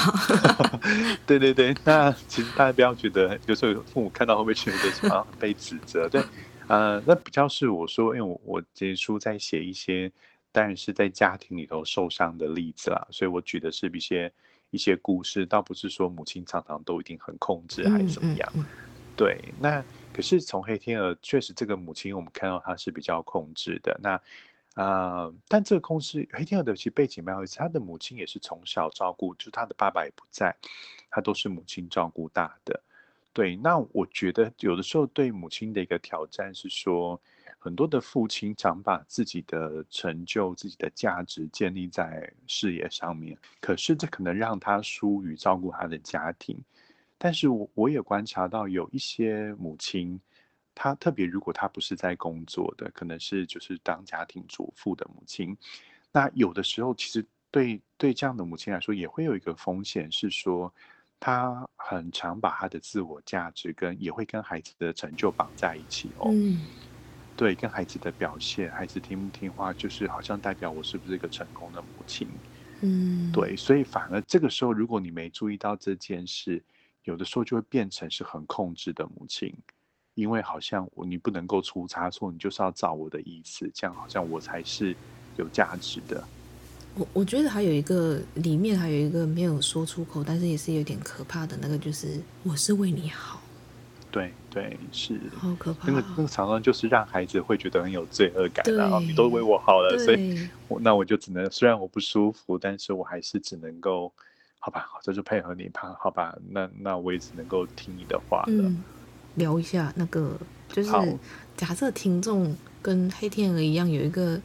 [1.24, 6.08] 对对对，那其实大家不要觉得，有时候父母看到会不会觉得什么被指责？
[6.08, 6.20] 对，
[6.66, 10.10] 呃，那比较是我说，因为我我这书在写一些，
[10.50, 14.32] 当然是在家庭里头受伤的例子啦，所以我举的是一些。
[14.76, 18.66] 一些故事倒不是说母亲常常都一定很控制还是怎么样，嗯嗯嗯、
[19.16, 19.42] 对。
[19.58, 23.98] 那可是从黑天鹅确实这个母亲我们看到她是比较控制的。
[24.02, 24.10] 那
[24.74, 30.54] 啊、呃，但这个控制黑天鹅的其实背景蛮有意思，他的母亲也是从小照顾，就是他的爸爸也不在，
[31.10, 32.78] 他都是母亲照顾大的。
[33.32, 37.20] 对，那我觉得有的时候对母亲的一个挑战是说。
[37.66, 46.56] 很多的父亲常把自己的成就、自己的价值建立在事业上面，可是这可能让他疏于照顾他的家庭。
[47.18, 50.20] 但是我我也观察到有一些母亲，
[50.76, 55.56] 她特别如果她不是在工作的，可能是就是当家庭主妇的母亲，
[56.12, 60.72] 那有的时候其实对对这样的母亲来说，也会有一个风险是说，
[61.18, 66.32] 她很常把她的自我价值跟也会跟孩子的成就绑在一起哦。
[66.32, 66.68] 嗯
[67.36, 72.26] 对，跟孩子的表现，孩子听不听话，就是好像代表我是不是一个成功的母亲。
[72.80, 76.62] 嗯，对，所以反而这个时候，如果你没注意到这件事，
[77.04, 79.54] 有的时候就会变成是很控制的母亲，
[80.14, 84.96] 因为好像我你不能够出差错，你就是要照我的意思，这样好像我才是
[85.36, 86.26] 有价值的。
[86.94, 93.42] 我我觉得还有一个里面还有一个没有说出口，但是也是有点可怕的那个，就是我是为你好。
[94.16, 95.86] 对对是，好可怕。
[95.86, 104.10] 那个那个常常就是让孩子会觉得很有罪恶感，然后你都为我好了，所以我那我就只能虽然我不舒服，但是我还是只能够
[104.58, 108.46] 好吧，这就配合你吧，好吧，那那我也只能够听你的话了。
[108.48, 108.82] 嗯，
[109.34, 110.34] 聊一下那个，
[110.70, 110.90] 就是
[111.54, 114.40] 假设听众跟黑天鹅一样有一个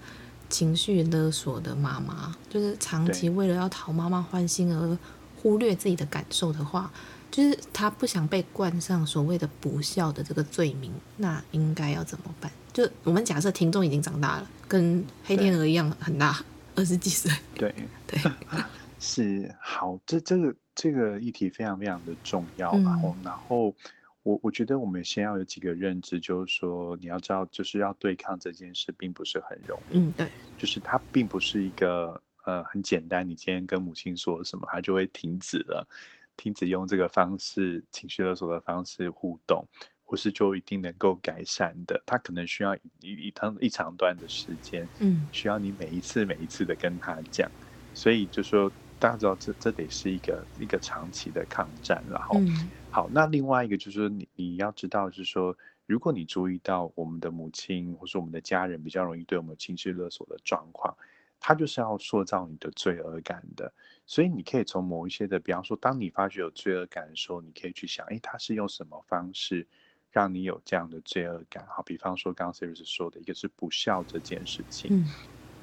[0.49, 4.97] 情绪勒索的妈妈，就是长期为了要讨妈妈欢心而
[5.37, 6.91] 忽略自己的感受的话。
[7.31, 12.51] 就是他不想被冠上所谓的不孝的这个罪名，那应该要怎么办？
[12.73, 16.43] 就我们假设听众已经长大了，跟黑天鹅一样很大，
[16.75, 17.31] 二十几岁。
[17.55, 17.73] 对
[18.05, 18.19] 对，
[18.99, 22.71] 是好，这这个这个议题非常非常的重要。
[22.79, 23.73] 然后，嗯、然后
[24.23, 29.97] 我我觉得我们先要有几个认知，就是说你要知道，就是要对抗这件事，并不是很容易。
[29.97, 30.27] 嗯，对，
[30.57, 35.87] 就是它并不是一个呃很简单，你今天跟母亲说什么，它就会停止了。
[36.37, 39.65] 停止用这个方式，情绪勒索的方式互动，
[40.03, 42.01] 或是就一定能够改善的。
[42.05, 47.49] 他可能需要一一长一长段的时间，嗯，需要你每一次每一次的跟他讲。
[47.93, 52.03] 所以就说大家知道这这得是一个一个长期的抗战。
[52.07, 55.55] 然后，嗯、好，那另外一个就是说你你要知道，是说
[55.85, 60.95] 如果你注意到我们的母亲或是我们的家人比较容易对我们情绪勒索的状况。
[61.43, 63.73] 他就是要塑造你的罪恶感的，
[64.05, 69.67] 所以你可以从某一些的，比方说，当你发觉有罪恶感的时候，你可以去想，哎，他是用什么方式
[70.11, 71.65] 让你有这样的罪恶感？
[71.67, 74.95] 好，比方说，刚刚 Siri 说的一个是不孝这件事情。
[74.95, 75.05] 嗯，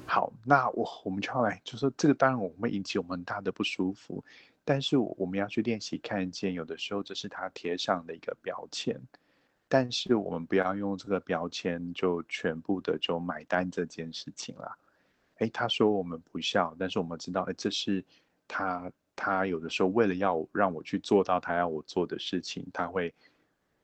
[0.05, 4.21] 好，那我我们就要来，就说这个当然我们会引起我们很大的不舒服，
[4.65, 8.99] 但是我们要去练习看见，有的时候这是他贴上的一个标签，
[9.69, 14.77] 但是我们不要用这个标签就全部的就买单这件事情了。
[15.39, 18.03] 哎，他说我们不孝，但是我们知道，哎，这是
[18.47, 23.13] 他他有的时候为了要让我去做到他要我做的事情，他会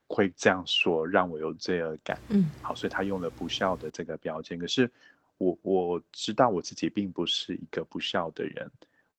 [0.08, 2.20] 会这样说，让我有罪恶感。
[2.30, 4.60] 嗯，好，所以他用了不孝的这个标签。
[4.60, 4.90] 可是
[5.38, 8.70] 我我知道我自己并不是一个不孝的人，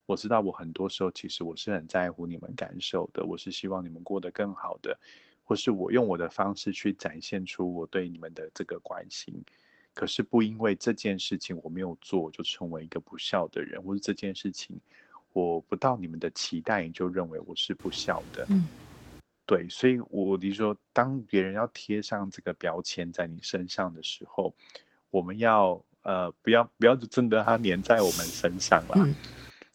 [0.06, 4.98] 我知道我很多时候其实我是很在乎你们感受的，我是希望你们过得更好的，
[5.42, 9.34] 或是我用我的方式去展现出我对你们的这个关心。
[9.96, 14.78] 可是不因为这件事情我没有做，就成为一个不孝的人，或者这件事情。
[15.32, 18.46] 我不到你们的期待，你就认为我是不孝的。
[18.48, 18.66] 嗯，
[19.44, 24.54] 对，所以我就说，当别人要贴上这个标签在你身上的时候，
[25.10, 28.94] 我们要呃，不要不要真的它粘在我们身上了。
[28.96, 29.14] 嗯，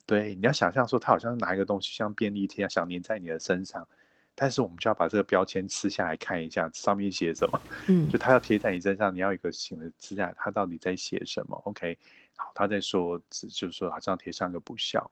[0.08, 3.88] 对，你要想象说，他好像拿一个东西，像便利贴，想粘在你的身上，
[4.36, 7.62] 但是我们就要把这个标签撕下来看一下，上面写什么。
[7.88, 11.98] 嗯，就他要贴在你身上，你要有一个新的撕下来，他到底在写什么？OK，
[12.36, 15.10] 好，他在说，就是说好像贴上个不孝。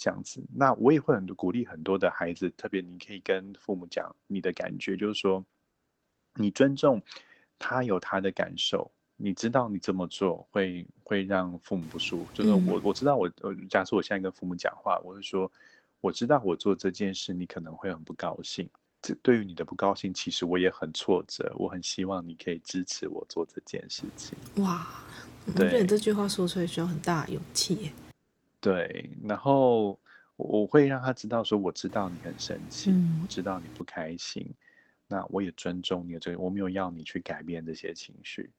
[0.00, 5.44] 这样子，那我也会很多鼓励很多的孩子，特别你可以跟父母讲你的感觉，就是说，
[6.34, 7.02] 你尊重
[7.58, 15.50] 他有他的感受，你知道你这么做会会让父母不舒服，就是我我知道我呃，假设我现在跟父母讲话，我是说，
[16.00, 18.68] 我知道我做这件事你可能会很不高兴，
[19.02, 24.38] 这对于你的不高兴，其实我也很挫折，我很希望你可以支持我做这件事情。
[24.62, 24.86] 哇，
[25.46, 27.92] 我觉得你这句话说出来需要很大勇气。
[28.60, 29.98] 对，然后
[30.36, 34.48] 我会让他知道说，我知道你很生气，嗯，我知道你不开心，
[35.06, 38.50] 那我也尊重你的这个，我没有要你去改变这些情绪，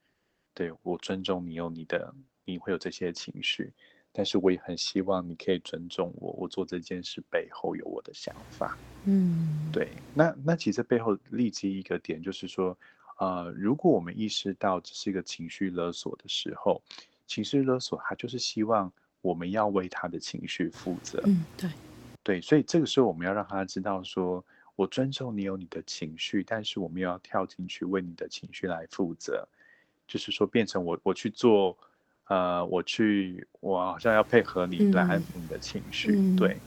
[0.53, 2.13] 对，我尊重你有你的，
[2.45, 3.73] 你会有这些情绪，
[4.11, 12.77] 但是我也很希望你可以尊重我，我做这件事背后有我的想法，嗯，对，那那其实背后立即一个点就是说，
[13.17, 16.81] 呃，如果我们意识到这是一个情绪勒索的时候，
[17.27, 18.91] 情绪勒索它就是希望。
[19.21, 21.21] 我们要为他的情绪负责。
[21.25, 21.69] 嗯，对，
[22.23, 24.45] 对，所以这个时候我们要让他知道说，说
[24.77, 29.45] 我尊重你有你的情绪，但是我们又要跳进去为你的情绪来负责，
[30.07, 31.77] 就是说变成我我去做，
[32.29, 36.13] 呃，我去我好像要配合你来安抚你的情绪。
[36.13, 36.61] 嗯、对，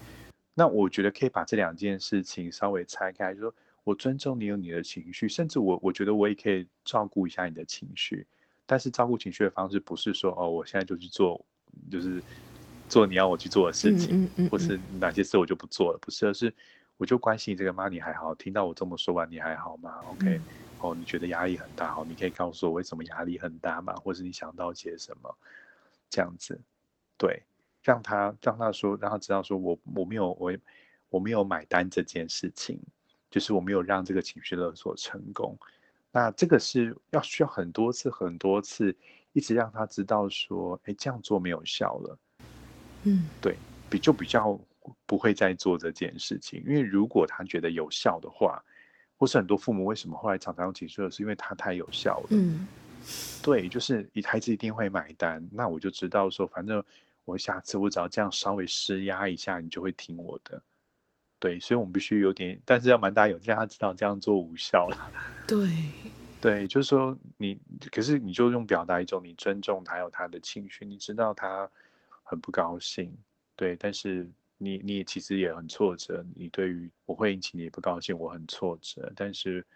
[0.55, 3.55] 那我觉得可以把这两件事情稍微拆开，就是、说
[3.85, 8.27] 我尊重你有你的情绪，甚至我我觉得我也可以照顾一下你的情绪，
[8.67, 11.45] 但是照顾情绪的方式不是说哦，我现在就去做。
[11.91, 12.23] 就是
[12.87, 16.55] 做你要我去做的事情，嗯嗯嗯嗯、或是哪些事我就不做了，不是，而是
[17.03, 18.33] 我就关心这个妈，你还好？
[18.33, 20.43] 听到我这么说完，你还好吗？OK，、嗯、
[20.79, 23.93] 哦，你觉得压力很大，哦，你可以告诉我为什么压力很大吗？
[23.95, 25.37] 或是你想到些什么？
[26.09, 26.57] 这样子，
[27.19, 27.43] 对，
[27.83, 30.53] 让他让他说，让他知道说我我没有我
[31.11, 32.79] 我没有买单这件事情，
[33.29, 35.59] 就是我没有让这个情绪勒索成功。
[36.13, 38.97] 那这个是要需要很多次很多次。
[39.33, 42.19] 一直让他知道说，哎，这样做没有效了，
[43.05, 43.57] 嗯，对，
[43.91, 44.61] 比就比较
[45.07, 46.63] 不会再做这件事情。
[46.67, 48.63] 因为如果他觉得有效的话，
[49.17, 52.67] 或是很多父母为什么后来常常用情绪勒索，是因为他太有效了，嗯，
[53.43, 55.47] 对，就是孩子一定会买单。
[55.53, 56.83] 那我就知道说，反正
[57.25, 60.63] 我下次我只要这样稍微施压一下，你就会听我的。
[61.39, 65.11] 对，所以我们必须有点，但是要蛮大勇气让他知道这样做无效了。
[65.47, 65.69] 对。
[66.41, 67.57] 对，就是说你，
[67.93, 71.71] 可是你就用表达一种你尊重他有他的情绪，你知道他
[72.25, 73.17] 很不高兴，
[73.55, 74.29] 对，但是
[74.63, 79.67] 你你也其实也很挫折，你对于我会引起你不高兴，我很挫折，但是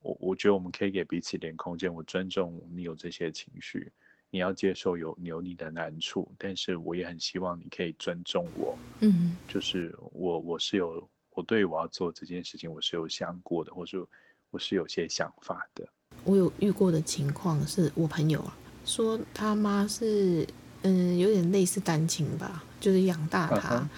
[0.00, 3.90] 我我觉得我们可以给彼此一点空间，我尊重你有这些情绪，
[4.30, 14.06] 你要接受有有你的难处，但是我也很希望你可以尊重我，嗯，就是我我是有我对我要做这件事情我是有想过的，或是
[14.50, 15.88] 我是有些想法的。
[16.24, 20.46] 我有遇过的情况是我朋友啊，说他妈是
[20.82, 23.88] 嗯有点类似单亲吧，就是养大他，uh -huh.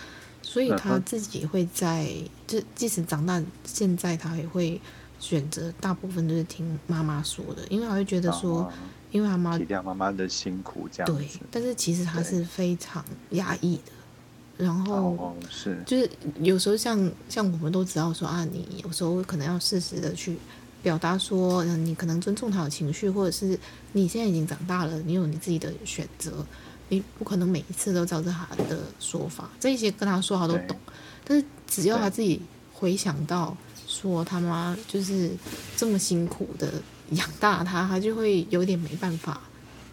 [0.51, 2.13] 所以他自己会在
[2.45, 4.81] 就即使长大，现在他也会
[5.21, 8.71] 选择大部分都是听妈妈说的，因为他会觉得说，uh.
[9.13, 11.19] 因为他妈体谅妈妈的辛苦这样子。
[11.19, 15.49] 对，但是其实他是非常压抑的，然后、uh.
[15.49, 20.37] 是就是有时候像像我们都知道说啊，你有时候可能要适时的去。
[20.83, 23.59] 表达说，嗯，你可能尊重他的情绪，或者是
[23.93, 26.43] 你现在已经长大了，你有你自己的选择，
[26.91, 29.49] 你不可能每一次都照着他的说法。
[29.59, 30.76] 这些跟他说他都懂，
[31.24, 32.43] 但是只要他自己
[32.74, 35.30] 回想到说他妈就是
[35.74, 36.70] 这么辛苦的
[37.12, 39.41] 养大他，他就会有点没办法，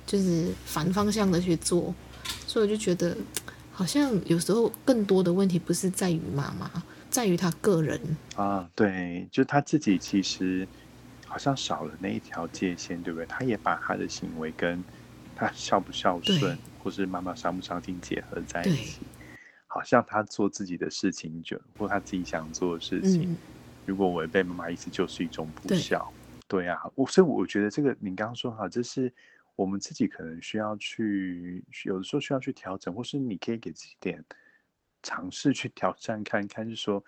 [0.05, 1.95] 就是反方向的去做。
[2.45, 3.15] 所以我就觉得，
[3.71, 6.69] 好像有时候更多的问题不是在于妈妈。
[7.09, 7.99] 在于他个人
[8.35, 10.67] 啊，对，就他自己其实
[11.25, 13.25] 好像少了那一条界限，对不对？
[13.25, 14.83] 他也把他的行为跟
[15.33, 16.55] 他孝不孝顺，
[16.87, 19.01] 或是妈妈伤不伤心结合在一起。
[19.69, 23.37] 好像他做自己的事情就或他自己想做的事情，嗯、
[23.85, 26.09] 如果违背妈妈意思，就是一种不孝。
[26.47, 29.13] 对，对啊，我所以我觉得这个你刚刚说哈，这是
[29.57, 34.23] 我们自己可能需要去有的时候需要去调整，或是你可以给自己点
[35.03, 37.03] 尝试去挑战看看，是说，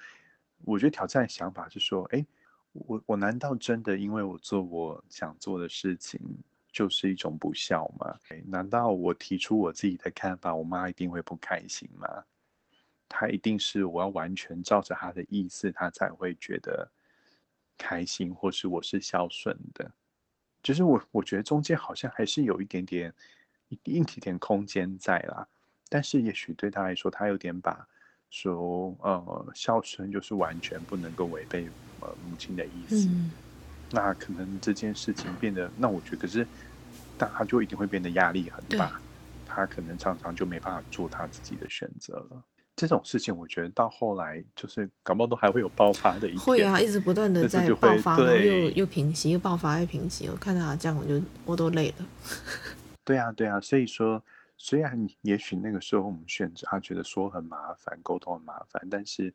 [0.66, 2.24] 我觉得挑战的想法是说，哎，
[2.74, 6.20] 我我难道真的因为我做我想做的事情？
[6.72, 8.16] 就是一种不孝吗？
[8.46, 12.24] 难道我提出我自己的看法，我妈一定会不开心吗？
[13.08, 16.92] 她一定是我要完全照着她的意思，她才会觉得
[17.78, 19.92] 开心，或是我是孝顺的。
[20.62, 23.14] 就是我，我觉得中间好像还是有一点点
[23.70, 25.48] 一点点空间在啦。
[25.90, 27.88] 但是也许对她来说，她有点把
[28.30, 31.68] 说呃孝顺就是完全不能够违背
[32.02, 33.08] 呃母亲的意思。
[33.10, 33.32] 嗯
[33.92, 36.46] 那可能这件事情变得，那我觉得可是，
[37.18, 39.00] 但他就一定会变得压力很大，
[39.46, 42.44] 他可能常常就没办法做他自己的选择了。
[42.76, 50.30] 这种事情，我觉得到后来就是感冒都还会有爆发的一天，会啊，一直不断的在爆发，然后又又平息，又爆发又平息。
[50.30, 52.06] 我看到他这样，我就我都累了。
[53.04, 54.24] 对啊，对啊，所以说，
[54.56, 59.34] 虽然也许那个时候我们选择，他觉得说很麻烦，沟通很麻烦，但是。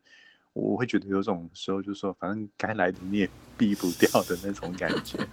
[0.55, 5.19] 我会觉得有种时候，就是说，反正该来的你也避不掉的那种感觉。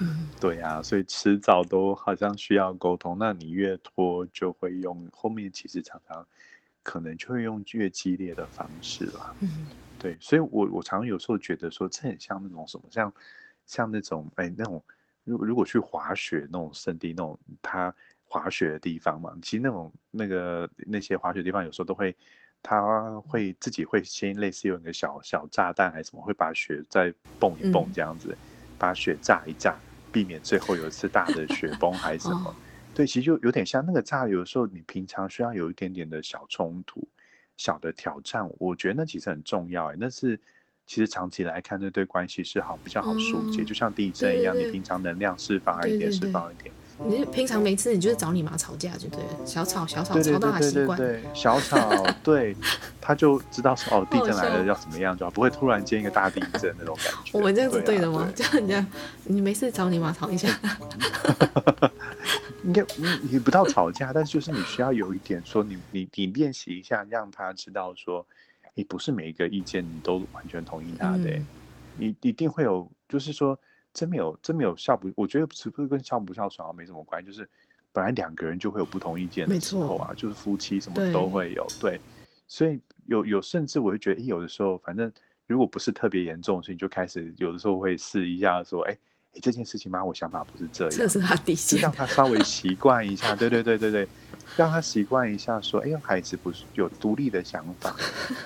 [0.40, 3.16] 对啊，所以迟早都好像需要沟通。
[3.16, 6.26] 那你越拖，就会用后面其实常常
[6.82, 9.32] 可能就会用越激烈的方式啦。
[10.00, 13.12] 对，所以我我常常有时候觉得说，这很像那种什么，像
[13.66, 14.82] 像那种哎那种，
[15.22, 17.94] 如果如果去滑雪那种圣地那种他
[18.24, 22.16] 滑雪的地方嘛，其实那种那个那些滑雪地方有时候都会。
[22.62, 28.36] 他会自己会先类似有一个小小炸弹还是什么，会把雪再蹦一蹦这样子，嗯、
[28.78, 29.74] 把雪炸一炸，
[30.12, 32.50] 避免最后有一次大的雪崩还是什么。
[32.50, 32.54] 哦、
[32.94, 37.06] 对，其实就有点像那个炸，有的时候你平常需要有一点点的小冲突、
[37.56, 40.38] 小的挑战，我觉得那其实很重要哎，那是
[40.86, 46.74] 其实长期来看，那对关系是好比较好疏解，嗯、就像地震一样，对对对，你平常能量释放一点，释放一点。
[47.02, 50.98] 你平常每次你就是找你妈吵架就对了，小吵小吵吵到他习惯。
[50.98, 52.54] 对，小吵， 对，
[53.00, 57.30] 他就知道说哦，地震来了要怎么样，就不会突然间一个大地震那种感觉。
[57.32, 58.30] 我们这样子对的吗？
[58.36, 58.86] 这样这样，
[59.24, 60.48] 你没事找你妈吵一下。
[62.64, 68.26] 应该你你不到吵架，但是就是你需要有一点说你你你练习一下，让他知道说，
[68.74, 71.40] 你不是每一个意见你都完全同意他的，
[71.96, 73.58] 你一定会有，就是说。
[73.92, 77.48] 真没有，真没有孝不，我觉得是不是跟孝不孝顺啊没什么关系，就是
[77.92, 82.00] 本来两个人就会有不同意见的时候啊，就是夫妻什么都会有，对，对，
[82.46, 85.12] 所以有有甚至我会觉得，有的时候反正
[85.48, 88.96] 如果不是特别严重，所以你就开始有的时候会试一下说，哎
[89.34, 94.08] 哎这件事情嘛，我想法不是这样，这是他底线，让他稍微习惯一下，对对对对对，
[94.56, 97.96] 让他习惯一下说，哎孩子不是有独立的想法，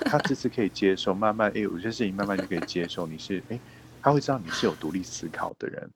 [0.06, 3.60] 他这次可以接受，慢慢哎有些事情慢慢就可以接受，你是哎。
[4.04, 5.90] 他会知道你是有独立思考的人，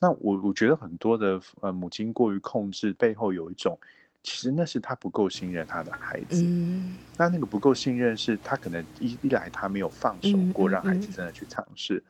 [0.00, 3.78] 那我我觉得很多的呃母亲过于控制背后有一种，
[4.24, 6.42] 其实那是他不够信任他的孩子。
[6.42, 12.04] 嗯，那那个不够信任是他可能一一来他没有放手过让孩子真的去尝试，嗯嗯、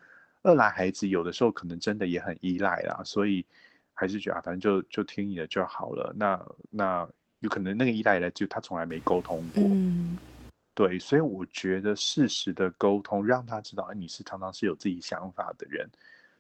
[0.45, 3.45] 二来孩子有的时候可能真的也很依赖啦，所以
[3.93, 6.15] 还是觉得啊反正就就听你的就好了。
[6.17, 7.07] 那那
[7.41, 9.63] 有可能那个依赖来就他从来没沟通过。
[9.65, 10.17] 嗯
[10.75, 15.89] 对，所以我觉得适时的沟通，让他知道，哎，你是常常是有自己想法的人，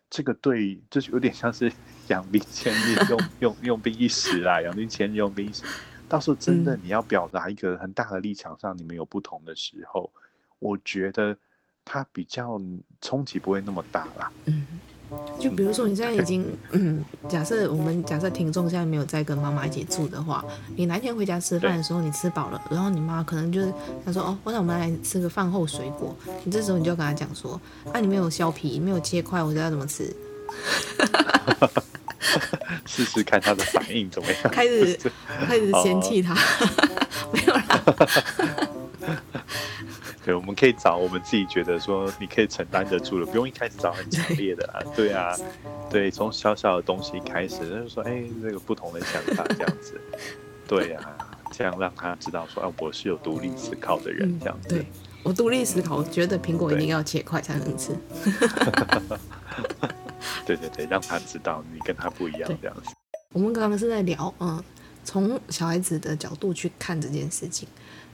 [0.08, 1.70] 这个对，就是有点像是
[2.08, 5.64] 养兵千日，用 用用兵一时啦，养兵千日用兵一时。
[6.08, 10.10] 到时候真的你要表达一个很大的立场上，你们有不同的时候，
[10.58, 11.36] 我觉得
[11.84, 12.60] 他比较
[13.00, 14.32] 冲击不会那么大啦。
[14.46, 14.66] 嗯。
[15.38, 20.44] 就比如说，你现在已经嗯，假设我们假设听众现在没有在跟妈妈一起住的话，
[20.76, 23.72] 你哪天回家吃饭的时候，你吃饱了，然后你妈可能就是
[24.04, 27.60] 她说哦，我想我们来吃个饭后水果，你这时候你就跟她讲说，
[27.92, 30.14] 啊，你没有削皮，没有切块，我知道怎么吃。
[32.86, 34.42] 试试看她的反应怎么样？
[34.52, 34.98] 开始
[35.46, 36.34] 开始嫌弃她，
[37.32, 38.68] 没有啦。
[40.24, 44.78] 对，我们可以找我们自己觉得说你可以承担得住的，不用一开始找很强烈的啊。
[44.94, 45.36] 对啊，
[45.90, 50.00] 对，从小小的东西开始，就是说，哎，那个不同的想法这样子，
[50.68, 51.16] 对啊，
[51.50, 54.68] 这样让他知道说，啊，我是有独立思考的人，这样子。
[54.68, 54.86] 对，
[55.24, 57.90] 我独立思考，我觉得苹果一定要切块才能吃。
[60.46, 62.94] 对对对，让他知道你跟他不一样这样子。
[63.32, 64.62] 我们刚刚是在聊，嗯，
[65.04, 67.66] 从小孩子的角度去看这件事情。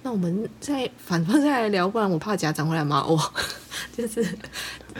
[0.02, 3.18] 那我们再反方再来聊，不然我怕家长会来骂我。
[3.96, 4.26] 就是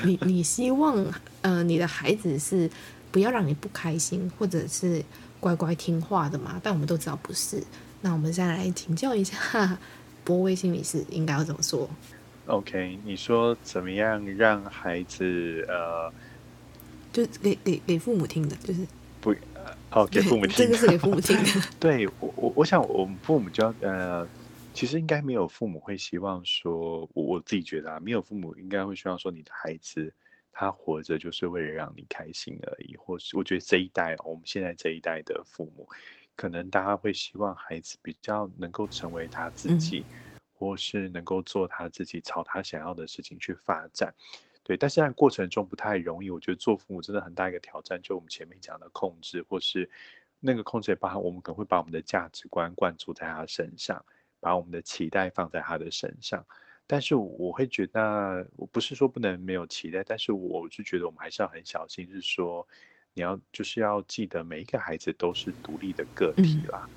[0.03, 1.05] 你你希望
[1.43, 2.69] 呃你的孩子是
[3.11, 5.03] 不要让你不开心，或者是
[5.41, 6.61] 乖乖听话的嘛？
[6.63, 7.63] 但我们都知道不是。
[8.01, 9.79] 那我们再来请教一下
[10.25, 11.89] 博威心理师应该要怎么说
[12.47, 16.13] ？OK，你说怎么样让孩子呃，
[17.13, 18.87] 就给给给父母听的，就是
[19.21, 19.35] 不
[19.91, 21.51] 哦，给父母 听，这个是给父母听的。
[21.81, 24.27] 对我我我想我们父母就要呃，
[24.79, 30.15] 其实应该没有父母会希望说，我我自己觉得啊，没有父母应该会希望说你的孩子。
[30.53, 35.89] 他活着就是为了让你开心而已，或是我觉得这一代，我们现在这一代的父母，
[36.37, 44.15] 可能大家会希望孩子比较能够成为他自己，嗯、或是能够做他自己，朝他想要的事情去发展。
[44.63, 46.31] 对，但是在过程中不太容易。
[46.31, 49.91] 我觉得做父母真的很大一个挑战，就我们前面讲的控制，或是
[50.39, 54.05] 那个控制也包含我们可能会把我们的价值观灌注在他身上，
[54.41, 56.45] 把我们的期待放在他的身上。
[56.91, 62.67] 但是我会觉得，我不是说不能没有期待，但是我就觉得我们还是要很小心，是说
[63.13, 66.89] 你要就是要记得每一个孩子都是独立的个体啦，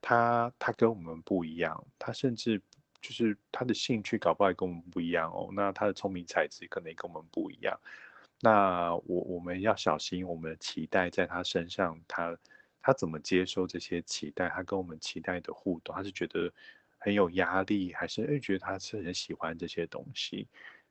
[0.00, 2.62] 他他跟我们不一样，他甚至
[3.00, 7.76] 就是他的兴趣搞不好也跟我们不一样哦，那他的聪明才智可能也跟我们不一样，
[8.42, 12.38] 那我我们要小心我们的期待在他身上，他
[12.80, 16.52] 他怎么接收这些期待，他跟我们期待的互动，他是觉得。
[17.02, 20.46] 很有压力，还是诶觉得他是很喜欢这些东西，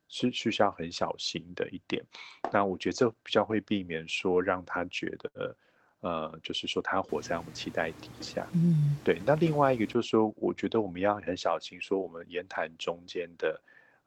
[0.09, 2.03] 是需要很小心的一点。
[2.51, 5.55] 那我觉得这比较会避免说让他觉得，
[6.01, 8.49] 呃，就是说他活在我们期待底下。
[8.53, 9.22] 嗯，对。
[9.26, 13.62] 那另外一个就是说，我觉得我们要很小心说我们言谈中间的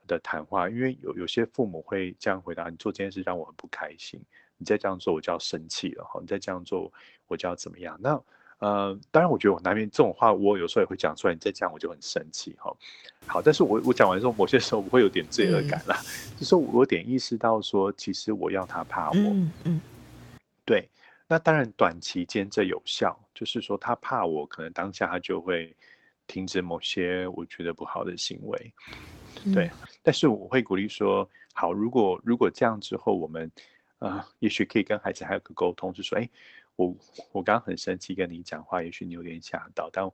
[0.06, 4.20] 的谈话，因为有有些父母会这样回答：你做这件事让我很不开心，
[4.58, 6.92] 你再这样做我就要生气了哈，你再这样做
[7.26, 7.98] 我就要怎么样？
[8.02, 8.22] 那
[8.64, 11.34] 呃，当然，我觉得我难免这种话，我有时候也会讲出来。
[11.34, 12.74] 你再讲，我就很生气哈。
[13.26, 19.16] 好，但是我我讲完之后，某些时候我会有点罪恶感啦，嗯、就是我有点意识到说，其实我要他怕我。
[19.16, 19.80] 嗯，嗯
[20.64, 20.88] 对。
[21.28, 25.76] 那当然，短期间这有效，就是说他怕我，可能当下他就会
[26.26, 28.72] 停止某些我觉得不好的行为。
[29.52, 29.66] 对。
[29.66, 29.70] 嗯、
[30.02, 33.50] 但是我会鼓励说，好，如果如果这样之后，我们
[33.98, 36.26] 呃，也许可以跟孩子还有个沟通，就是说，哎。
[36.76, 36.96] 我
[37.32, 40.10] 我刚刚很生气跟你讲话，也许你有点吓到，但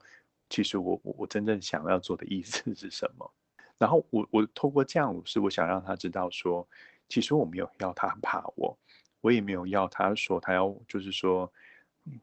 [0.49, 3.33] 其实我我真正想要做的意思是什么？
[3.79, 6.69] 然后我我透过这样，是我想让他知道说，
[7.09, 8.79] 其实我没有要他怕我，
[9.21, 11.51] 我也没有要他说他要就是说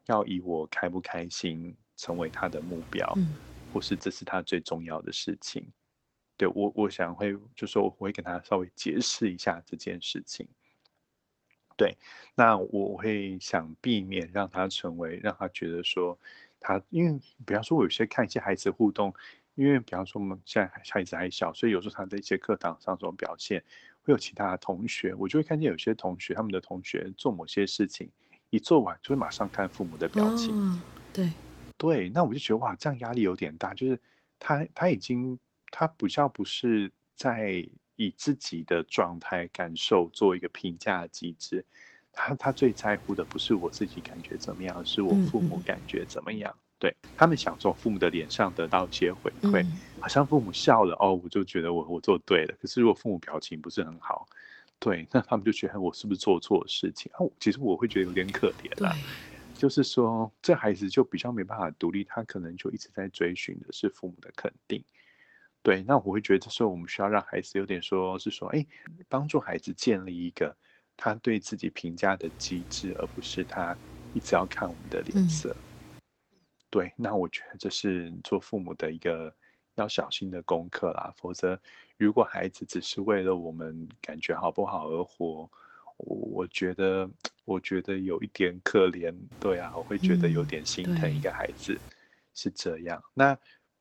[0.06, 3.34] 要以我开不开心成为他的目标，嗯、
[3.72, 5.66] 或是这是他最重要的事情。
[6.36, 10.46] 对，我我想会就是说我会跟他稍微解释一下这件事情。
[11.78, 11.96] 对，
[12.34, 16.18] 那我会想避免让他成为让他觉得说
[16.58, 19.14] 他，因为比方说，我有些看一些孩子互动，
[19.54, 23.62] 因为比方说我们现在孩子还小，所以有时候他的一些课堂上这种表现，
[24.02, 28.10] 会有其他的同学，我就会看见有些同学，他们的同学做某些事情，
[28.50, 30.52] 一做完就会马上看父母的表情。
[30.56, 30.82] 哦、
[31.14, 31.30] 对，
[31.76, 34.00] 对，那我就觉得哇，这样压力有点大，就是
[34.40, 35.38] 他他已经
[35.70, 37.64] 他比较不是在。
[37.98, 41.62] 以自己的状态感受做一个评价机制，
[42.12, 46.50] 他他最在乎的不是我自己感觉怎么样，而是我父母感觉怎么样。
[46.50, 52.54] 嗯嗯对，他们想从父母的脸上得到一些回馈，嗯、好像父母笑了哦，我就觉得我我做对了。
[52.60, 54.28] 可是如果父母表情不是很好，
[54.78, 57.10] 对，那他们就觉得我是不是做错事情？
[57.16, 58.94] 啊，其实我会觉得有点可怜啦。
[59.54, 64.80] 就是说，这孩子就比较没办法独立，他可能就一直在追寻的是父母的肯定。
[65.60, 68.64] 对，那我会觉得这时候我们需要让孩子有点说，是说，哎，
[69.06, 70.56] 帮助孩子建立一个
[70.96, 73.76] 他对自己评价的机制，而不是他
[74.14, 75.54] 一直要看我们的脸色。
[75.54, 75.98] 嗯、
[76.70, 79.34] 对，那我觉得这是做父母的一个
[79.74, 81.12] 要小心的功课啦。
[81.16, 81.60] 否则，
[81.98, 85.50] 如果孩子只是为了我们感觉好不好而活，
[85.98, 87.10] 我，我觉得，
[87.44, 89.14] 我觉得有一点可怜。
[89.38, 91.92] 对啊，我会觉得有点心疼一个孩子，嗯、
[92.32, 93.02] 是这样。
[93.12, 93.36] 那。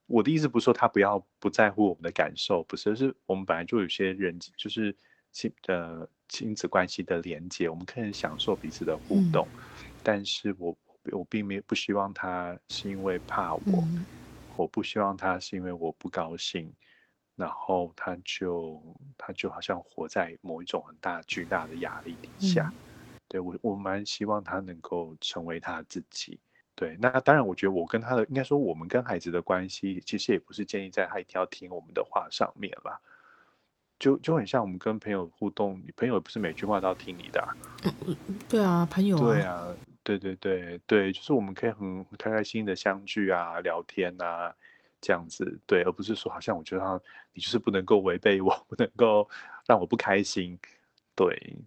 [0.07, 4.95] 我的意思不是说他不要不在乎我们的感受，不是，是我们本来就有些人就是
[5.31, 9.61] 亲呃亲子关系的连接，我们可以享受彼此的互动，嗯、
[10.01, 10.75] 但是我
[11.11, 14.07] 我并没不希望他是因为怕我，嗯、
[14.55, 16.73] 我不希望他是因为我不高兴，
[17.35, 18.81] 然后他就
[19.17, 22.79] 他就好像活在某一种很大巨大的压力底下，嗯、
[23.27, 26.39] 对我我蛮希望他能够成为他自己。
[26.79, 33.01] 对，那当然，我觉得我跟他的，应该说我们跟孩子的关系，其实也不是建立在他一定要听我们的话上面吧。
[33.97, 37.49] 就就很像我们跟朋友互动，朋友不是每句话都要听你的啊。
[38.05, 38.15] 嗯，
[38.47, 39.23] 对啊，朋友啊。
[39.23, 39.67] 对啊，
[40.03, 44.53] 对对对对，就是我们可以很开开心的相聚啊，聊天啊，
[45.01, 47.01] 这样子，对，而不是说好像我觉得
[47.33, 49.27] 你就是不能够违背我，不能够
[49.65, 50.59] 让我不开心，
[51.15, 51.57] 对。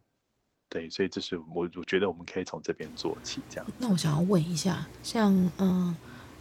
[0.71, 3.67] 对，所以这是我我觉得我们可以从这边做起，这样。
[3.77, 5.95] 那我想要问一下，像嗯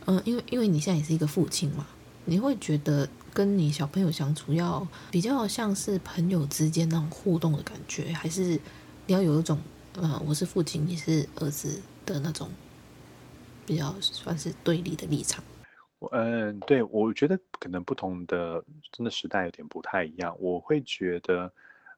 [0.06, 1.86] 嗯、因为因为你现在也是一个父亲嘛，
[2.26, 8.60] 你会觉得跟你小朋友相处要比较像是朋友之间那种互动的感觉，还是
[9.08, 9.60] 你要有一种
[9.96, 12.50] 呃，我是父亲，你是儿子的那种
[13.66, 15.44] 比较算是对立的立场？
[16.12, 20.34] 嗯，对，我觉得可能不同的真的时代有点不太一样。
[20.40, 21.52] 我会觉得，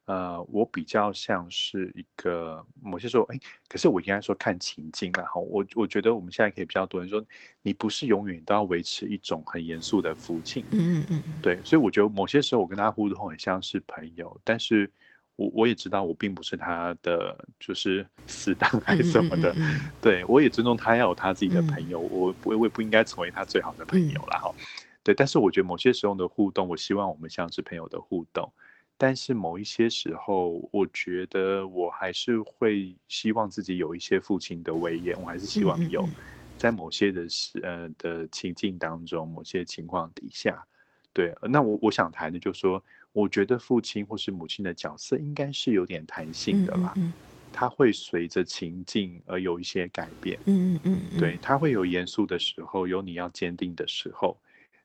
[0.06, 3.38] 呃，我比较像是一个某些时候，哎，
[3.68, 5.24] 可是我应该说看情境啦。
[5.24, 7.24] 哈，我我觉得我们现在可以比较多人说，
[7.62, 10.64] 你不是永远都要维持一种很严肃的父亲。
[10.72, 14.90] 嗯嗯嗯，对，所以我觉得某些时候我跟他互动很像是朋友，但是。
[15.36, 24.38] 我我也知道，我并不是他的就是 死党还是什么的，嗯嗯嗯嗯、对，我也尊重他要有他自己的朋友，嗯、我我我也不应该成为他最好的朋友啦。
[24.38, 24.62] 哈、嗯。
[25.02, 28.52] 对，但是我觉得某些时候的互动，我希望我们像是朋友的互动，
[29.02, 36.08] 但是某一些时候，我觉得我还是会希望自己有一些父亲的威严，我还是希望有
[36.56, 40.64] 在某些的时呃的情境当中，某些情况底下，
[41.12, 42.80] 对，那我我想谈的就是说。
[43.14, 46.94] 我觉得父亲或是母亲的角色应该是有点弹性的啦，
[47.52, 50.38] 他会随着情境而有一些改变。
[50.46, 54.34] 嗯嗯嗯，对，他会有严肃的时候，有你要坚定的时候，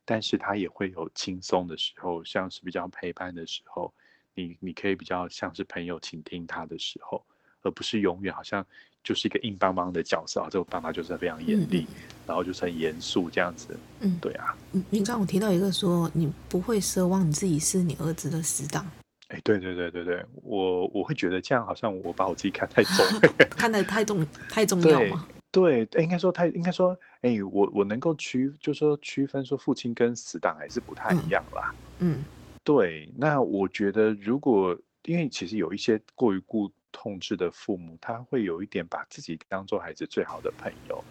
[0.04, 3.94] 但是他也会有轻松的时候，像是比较陪伴的时候，
[4.38, 7.22] 你你可以比较像是朋友倾听他的时候，
[7.64, 8.66] 而不是永远好像。
[9.04, 11.96] 就是一个硬邦邦的角色，这个爸爸就是非常严厉，嗯、
[12.28, 13.80] 然后就是很严肃这样子。
[14.02, 14.54] 嗯，对啊。
[14.90, 18.86] 您刚刚我提到一个说，你不会奢望你自己是你儿子的死党。
[19.30, 23.06] 哎，对对对对对，我我会觉得这样好像我把我自己看太重，
[23.50, 25.26] 看得太重太重要吗？
[25.54, 31.74] 对，对，应该说太应该说，哎，我我能够区，就是说区分说父亲跟死党还是不太一样啦。
[32.00, 32.26] 嗯，
[32.68, 33.10] 对。
[33.16, 36.70] 那我觉得如果因为其实有一些过于固。
[37.00, 41.02] 控制的父母，他会有一点把自己当做孩子最好的朋友，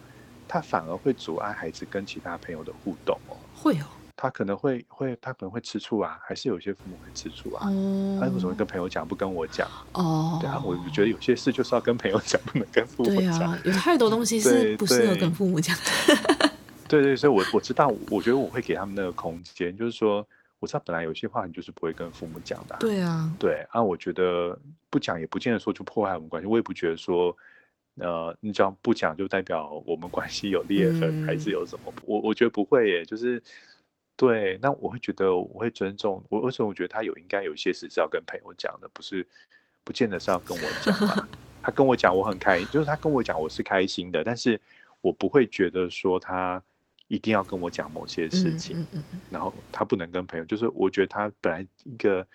[0.45, 3.37] 他反而会阻碍孩子跟其他朋友的互动哦。
[3.55, 7.67] 会哦，他可能会会，他可能会吃醋啊，还是有些父母会吃醋啊。
[7.71, 9.65] 嗯，他为什么会跟朋友讲，不跟我讲？
[9.93, 13.39] 哦，对啊，我觉得有些事就是要跟朋友讲，不能跟父母讲。
[13.39, 16.51] 对啊，有太多东西是不适合跟父母讲的。
[16.89, 20.27] 对对，所以我我知道，我觉得我会给他们那个空间，就是说。
[20.59, 27.35] 我知道本来有些话你就是不会跟父母讲的，对啊，对啊，我觉得不讲也不见得说就破坏我们关系，我也不觉得说，
[27.95, 33.41] 呃，你只要不讲就代表我们关系有裂痕还是有什么，我我觉得不会耶，就是
[34.15, 39.25] 对，那我会觉得我会尊重，我为什么我觉得他有应该有一些事是要跟朋友讲的，不是
[39.83, 41.27] 不见得是要跟我讲，
[41.61, 44.59] 他跟我讲我很开心，就是他跟我讲我是开心的，但是
[45.01, 46.63] 我不会觉得说他。
[47.07, 52.25] 一定要跟我讲某些事情，嗯嗯嗯、然后他不能跟朋友，就是我觉得他本来一个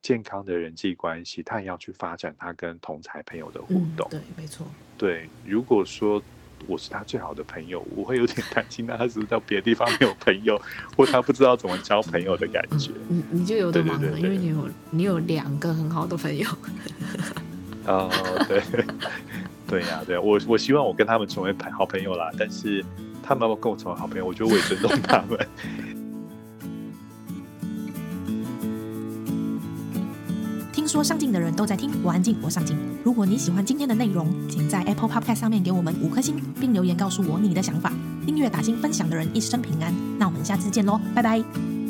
[0.00, 4.08] 健康的人际关系，他也要去发展他跟同才朋友的互动。
[4.10, 4.66] 嗯、对，没错。
[4.96, 6.22] 对，如果说
[6.66, 10.60] 我是他最好的朋友，我会有点担心，他是不是到别的地方没有朋友，
[10.96, 12.90] 或他不知道怎么交朋友的感觉。
[13.08, 16.48] 你你就有点忙了，因为你有你有两个很好的朋友。
[17.86, 18.08] 哦，
[18.48, 18.62] 对，
[19.68, 22.82] 对呀、啊，对、啊，我我希望我跟他们成为好朋友啦，但是。
[23.22, 25.38] 他们要跟我成为好朋友，我觉得我也尊重他们。
[30.72, 32.76] 听说上进的人都在听，我安静，我上进。
[33.04, 37.92] 如果你喜欢今天的内容，请在 Apple Podcast 上面给我们五颗星，并留言告诉我你的想法。
[38.26, 39.94] 订阅、打星、分享的人一生平安。
[40.18, 41.81] 那我们下次见喽，拜拜。